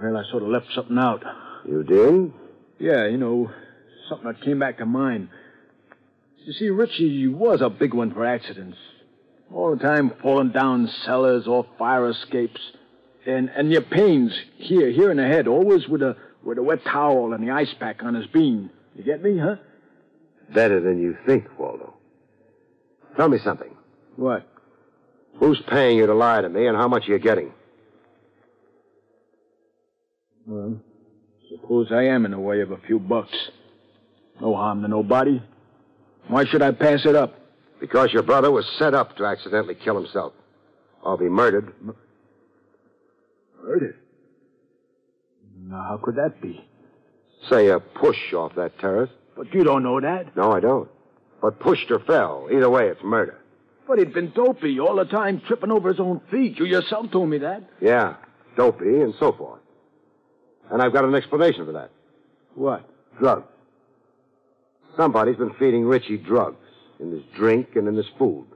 well, 0.00 0.16
I 0.16 0.30
sort 0.30 0.42
of 0.42 0.50
left 0.50 0.66
something 0.74 0.98
out. 0.98 1.24
You 1.66 1.82
did? 1.82 2.32
Yeah, 2.78 3.06
you 3.06 3.16
know, 3.16 3.50
something 4.08 4.28
that 4.28 4.42
came 4.42 4.58
back 4.58 4.78
to 4.78 4.86
mind. 4.86 5.30
You 6.44 6.52
see, 6.52 6.68
Richie 6.68 7.28
was 7.28 7.60
a 7.62 7.70
big 7.70 7.94
one 7.94 8.12
for 8.12 8.26
accidents. 8.26 8.76
All 9.52 9.74
the 9.74 9.82
time 9.82 10.12
falling 10.22 10.52
down 10.52 10.88
cellars 11.04 11.46
or 11.46 11.66
fire 11.78 12.10
escapes. 12.10 12.60
And 13.28 13.50
and 13.50 13.70
your 13.70 13.82
pains 13.82 14.32
here, 14.56 14.90
here 14.90 15.10
in 15.10 15.18
the 15.18 15.26
head, 15.26 15.46
always 15.48 15.86
with 15.86 16.00
a 16.00 16.16
with 16.42 16.56
a 16.56 16.62
wet 16.62 16.82
towel 16.82 17.34
and 17.34 17.46
the 17.46 17.52
ice 17.52 17.72
pack 17.78 18.02
on 18.02 18.14
his 18.14 18.26
bean. 18.26 18.70
You 18.96 19.04
get 19.04 19.22
me, 19.22 19.36
huh? 19.38 19.56
Better 20.54 20.80
than 20.80 20.98
you 20.98 21.14
think, 21.26 21.46
Waldo. 21.58 21.92
Tell 23.18 23.28
me 23.28 23.36
something. 23.44 23.70
What? 24.16 24.48
Who's 25.34 25.60
paying 25.68 25.98
you 25.98 26.06
to 26.06 26.14
lie 26.14 26.40
to 26.40 26.48
me, 26.48 26.68
and 26.68 26.76
how 26.76 26.88
much 26.88 27.06
are 27.06 27.12
you 27.12 27.18
getting? 27.18 27.52
Well, 30.46 30.80
suppose 31.50 31.88
I 31.92 32.04
am 32.04 32.24
in 32.24 32.30
the 32.30 32.38
way 32.38 32.62
of 32.62 32.70
a 32.70 32.78
few 32.78 32.98
bucks. 32.98 33.36
No 34.40 34.54
harm 34.54 34.80
to 34.80 34.88
nobody. 34.88 35.42
Why 36.28 36.46
should 36.46 36.62
I 36.62 36.72
pass 36.72 37.04
it 37.04 37.14
up? 37.14 37.34
Because 37.78 38.10
your 38.10 38.22
brother 38.22 38.50
was 38.50 38.64
set 38.78 38.94
up 38.94 39.18
to 39.18 39.26
accidentally 39.26 39.74
kill 39.74 39.96
himself. 39.96 40.32
Or 41.02 41.18
be 41.18 41.28
murdered. 41.28 41.74
Murdered? 43.62 43.96
Now, 45.66 45.82
how 45.82 46.00
could 46.02 46.16
that 46.16 46.40
be? 46.40 46.64
Say 47.48 47.68
a 47.68 47.80
push 47.80 48.32
off 48.32 48.54
that 48.56 48.78
terrace. 48.78 49.10
But 49.36 49.52
you 49.54 49.64
don't 49.64 49.82
know 49.82 50.00
that. 50.00 50.36
No, 50.36 50.52
I 50.52 50.60
don't. 50.60 50.88
But 51.40 51.60
pushed 51.60 51.90
or 51.90 52.00
fell. 52.00 52.48
Either 52.50 52.68
way, 52.68 52.88
it's 52.88 53.02
murder. 53.02 53.38
But 53.86 53.98
he'd 53.98 54.12
been 54.12 54.32
dopey 54.32 54.80
all 54.80 54.96
the 54.96 55.04
time, 55.04 55.40
tripping 55.46 55.70
over 55.70 55.88
his 55.88 56.00
own 56.00 56.20
feet. 56.30 56.58
You 56.58 56.66
yourself 56.66 57.10
told 57.10 57.30
me 57.30 57.38
that. 57.38 57.62
Yeah, 57.80 58.16
dopey 58.56 59.00
and 59.00 59.14
so 59.18 59.32
forth. 59.32 59.60
And 60.70 60.82
I've 60.82 60.92
got 60.92 61.04
an 61.04 61.14
explanation 61.14 61.64
for 61.64 61.72
that. 61.72 61.90
What? 62.54 62.88
Drugs. 63.18 63.46
Somebody's 64.96 65.36
been 65.36 65.54
feeding 65.54 65.84
Richie 65.84 66.18
drugs 66.18 66.66
in 66.98 67.12
his 67.12 67.22
drink 67.36 67.76
and 67.76 67.86
in 67.88 67.94
his 67.94 68.08
food. 68.18 68.46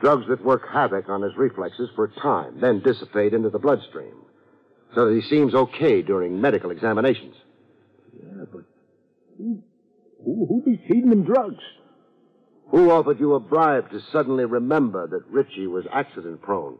Drugs 0.00 0.26
that 0.28 0.44
work 0.44 0.62
havoc 0.72 1.08
on 1.08 1.22
his 1.22 1.32
reflexes 1.36 1.90
for 1.96 2.04
a 2.04 2.20
time, 2.20 2.60
then 2.60 2.80
dissipate 2.80 3.34
into 3.34 3.50
the 3.50 3.58
bloodstream. 3.58 4.14
So 4.94 5.06
that 5.06 5.14
he 5.14 5.28
seems 5.28 5.54
okay 5.54 6.02
during 6.02 6.40
medical 6.40 6.70
examinations. 6.70 7.34
Yeah, 8.14 8.44
but 8.52 8.62
who, 9.36 9.62
who, 10.24 10.46
who 10.46 10.62
be 10.64 10.80
feeding 10.88 11.12
him 11.12 11.24
drugs? 11.24 11.62
Who 12.70 12.90
offered 12.90 13.18
you 13.18 13.34
a 13.34 13.40
bribe 13.40 13.90
to 13.90 14.00
suddenly 14.12 14.44
remember 14.44 15.06
that 15.08 15.26
Richie 15.30 15.66
was 15.66 15.84
accident 15.92 16.42
prone? 16.42 16.78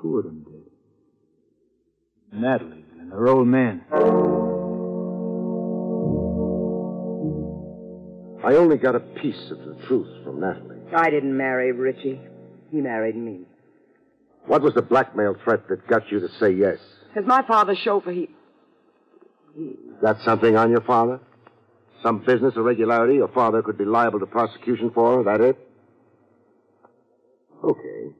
Two 0.00 0.18
of 0.18 0.24
them 0.24 0.44
did. 0.44 2.40
Natalie 2.40 2.84
and 2.98 3.12
her 3.12 3.28
old 3.28 3.46
man. 3.46 3.84
I 8.44 8.56
only 8.56 8.76
got 8.76 8.96
a 8.96 9.00
piece 9.00 9.50
of 9.50 9.58
the 9.58 9.76
truth 9.86 10.24
from 10.24 10.40
Natalie. 10.40 10.81
I 10.94 11.10
didn't 11.10 11.36
marry 11.36 11.72
Richie. 11.72 12.20
He 12.70 12.80
married 12.80 13.16
me. 13.16 13.40
What 14.46 14.62
was 14.62 14.74
the 14.74 14.82
blackmail 14.82 15.36
threat 15.44 15.68
that 15.68 15.86
got 15.86 16.10
you 16.10 16.20
to 16.20 16.28
say 16.40 16.50
yes? 16.50 16.78
As 17.16 17.24
my 17.26 17.42
father's 17.46 17.78
chauffeur, 17.78 18.12
he. 18.12 18.28
Got 20.00 20.20
something 20.20 20.56
on 20.56 20.70
your 20.70 20.80
father? 20.80 21.20
Some 22.02 22.24
business 22.24 22.54
irregularity 22.56 23.14
your 23.14 23.28
father 23.28 23.62
could 23.62 23.78
be 23.78 23.84
liable 23.84 24.18
to 24.20 24.26
prosecution 24.26 24.90
for? 24.90 25.22
That 25.22 25.40
it? 25.40 25.56
Okay. 27.62 28.14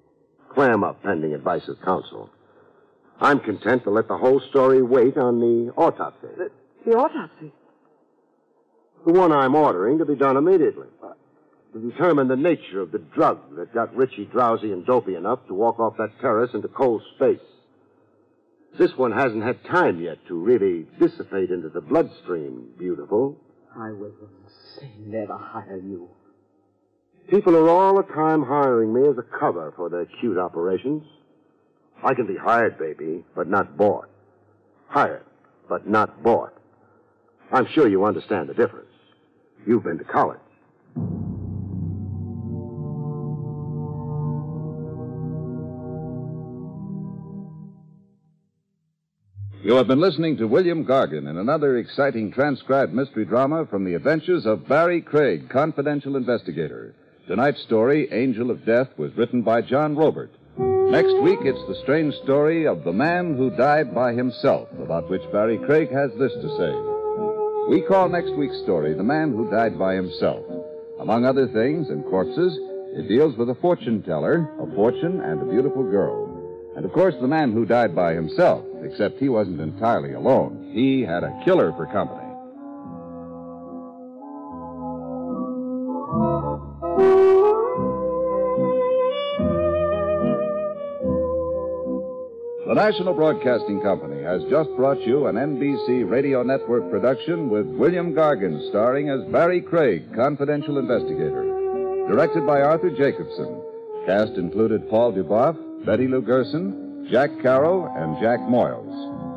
Clam 0.55 0.85
up 0.85 1.03
pending 1.03 1.35
advice 1.35 1.67
of 1.69 1.81
counsel. 1.83 2.31
I'm 3.21 3.41
content 3.41 3.85
to 3.85 3.91
let 3.91 4.09
the 4.09 4.17
whole 4.17 4.41
story 4.51 4.83
wait 4.83 5.17
on 5.17 5.41
the 5.41 5.73
autopsy. 5.77 6.29
The, 6.37 6.51
the 6.85 6.97
autopsy? 6.97 7.53
The 9.07 9.13
one 9.13 9.33
I'm 9.33 9.55
ordering 9.55 9.99
to 9.99 10.05
be 10.05 10.15
done 10.15 10.37
immediately. 10.37 10.89
Uh, 11.03 11.13
To 11.73 11.79
determine 11.79 12.29
the 12.29 12.37
nature 12.37 12.81
of 12.81 12.93
the 12.93 12.99
drug 12.99 13.57
that 13.57 13.73
got 13.73 13.95
Richie 13.97 14.27
drowsy 14.27 14.73
and 14.73 14.85
dopey 14.85 15.15
enough 15.15 15.47
to 15.47 15.55
walk 15.55 15.81
off 15.81 15.97
that 15.97 16.21
terrace 16.21 16.51
into 16.53 16.69
cold 16.69 17.03
space. 17.17 17.41
This 18.79 18.97
one 18.97 19.13
hasn't 19.13 19.43
had 19.43 19.65
time 19.65 20.01
yet 20.01 20.19
to 20.29 20.35
really 20.35 20.87
dissipate 20.99 21.51
into 21.51 21.71
the 21.71 21.81
bloodstream, 21.81 22.69
beautiful. 22.79 23.39
I 23.75 23.91
will 23.91 24.13
say 24.79 24.91
never 24.99 25.37
hire 25.37 25.79
you. 25.79 26.11
People 27.31 27.57
are 27.57 27.69
all 27.69 27.97
the 27.97 28.03
time 28.03 28.43
hiring 28.43 28.93
me 28.93 29.09
as 29.09 29.17
a 29.17 29.39
cover 29.39 29.73
for 29.75 29.89
their 29.89 30.07
cute 30.21 30.37
operations. 30.37 31.05
I 32.05 32.15
can 32.15 32.27
be 32.27 32.37
hired, 32.37 32.79
baby, 32.79 33.25
but 33.35 33.49
not 33.49 33.77
bought. 33.79 34.09
Hired, 34.89 35.25
but 35.69 35.89
not 35.89 36.23
bought. 36.23 36.53
I'm 37.51 37.67
sure 37.75 37.89
you 37.89 38.05
understand 38.05 38.49
the 38.49 38.55
difference. 38.55 38.91
You've 39.67 39.85
been 39.85 39.99
to 39.99 40.05
college. 40.05 40.41
You 49.65 49.77
have 49.77 49.87
been 49.87 50.01
listening 50.01 50.39
to 50.39 50.49
William 50.49 50.85
Gargan 50.85 51.31
in 51.31 51.39
another 51.39 51.77
exciting 51.77 52.33
transcribed 52.33 52.93
mystery 52.93 53.25
drama 53.25 53.65
from 53.65 53.85
the 53.85 53.95
adventures 53.95 54.45
of 54.45 54.67
Barrie 54.67 55.01
Craig, 55.01 55.49
confidential 55.49 56.17
investigator. 56.17 56.97
Tonight's 57.29 57.63
story, 57.63 58.09
Angel 58.11 58.51
of 58.51 58.67
Death, 58.67 58.89
was 58.97 59.17
written 59.17 59.43
by 59.43 59.63
John 59.63 59.95
Roeburt. 59.95 60.31
Next 60.59 61.15
week, 61.23 61.39
it's 61.43 61.65
the 61.69 61.81
strange 61.81 62.13
story 62.25 62.67
of 62.67 62.83
the 62.83 62.93
man 62.93 63.37
who 63.37 63.57
died 63.57 63.95
by 63.95 64.15
himself, 64.15 64.69
about 64.83 65.09
which 65.09 65.23
Barrie 65.31 65.59
Craig 65.59 65.93
has 65.93 66.11
this 66.19 66.33
to 66.33 66.49
say. 66.59 67.71
We 67.71 67.87
call 67.87 68.09
next 68.09 68.33
week's 68.33 68.61
story 68.65 68.95
The 68.95 69.05
Man 69.05 69.31
Who 69.31 69.49
Died 69.49 69.79
by 69.79 69.95
Himself. 69.95 70.45
Among 70.99 71.25
other 71.25 71.47
things 71.47 71.89
and 71.89 72.05
corpses, 72.07 72.59
it 72.97 73.07
deals 73.07 73.37
with 73.37 73.49
a 73.49 73.55
fortune 73.63 74.03
teller, 74.03 74.51
a 74.59 74.67
fortune, 74.75 75.21
and 75.21 75.41
a 75.41 75.53
beautiful 75.53 75.89
girl. 75.89 76.75
And 76.75 76.85
of 76.85 76.93
course, 76.93 77.15
the 77.21 77.29
man 77.29 77.53
who 77.53 77.65
died 77.65 77.95
by 77.95 78.15
himself, 78.15 78.65
except 78.85 79.19
he 79.19 79.29
wasn't 79.29 79.61
entirely 79.61 80.13
alone. 80.13 80.71
He 80.73 81.03
had 81.03 81.25
a 81.25 81.41
killer 81.45 81.73
for 81.73 81.87
company. 81.87 82.33
The 92.73 92.81
National 92.81 93.13
Broadcasting 93.13 93.83
Company 93.83 94.23
has 94.23 94.43
just 94.49 94.71
brought 94.77 94.99
you 95.03 95.27
an 95.27 95.37
NBC 95.37 96.09
Radio 96.09 96.43
Network 96.43 96.91
production 96.91 97.51
with 97.51 97.67
William 97.67 98.15
Gargan 98.15 98.67
starring 98.71 99.11
as 99.11 99.21
Barrie 99.31 99.61
Craig, 99.61 100.15
confidential 100.15 100.79
investigator. 100.79 101.43
Directed 102.09 102.47
by 102.47 102.63
Arthur 102.63 102.89
Jacobson. 102.89 103.63
Cast 104.07 104.39
included 104.39 104.89
Paul 104.89 105.13
Dubov, 105.13 105.85
Betty 105.85 106.09
Lou 106.09 106.23
Gerson, 106.23 106.82
Jack 107.11 107.31
Carroll, 107.43 107.91
and 107.97 108.17
Jack 108.23 108.41
Moyles. 108.41 108.95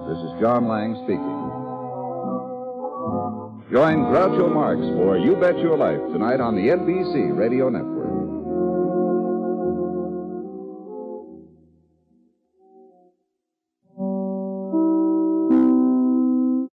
This 0.07 0.17
is 0.19 0.39
John 0.39 0.67
Lang 0.67 0.95
speaking. 1.03 1.45
Join 3.71 4.05
Groucho 4.05 4.53
Marx 4.53 4.79
for 4.95 5.17
You 5.17 5.35
Bet 5.35 5.57
Your 5.57 5.75
Life 5.75 5.99
tonight 6.13 6.39
on 6.39 6.55
the 6.55 6.69
NBC 6.69 7.35
Radio 7.35 7.69
Network. 7.69 7.94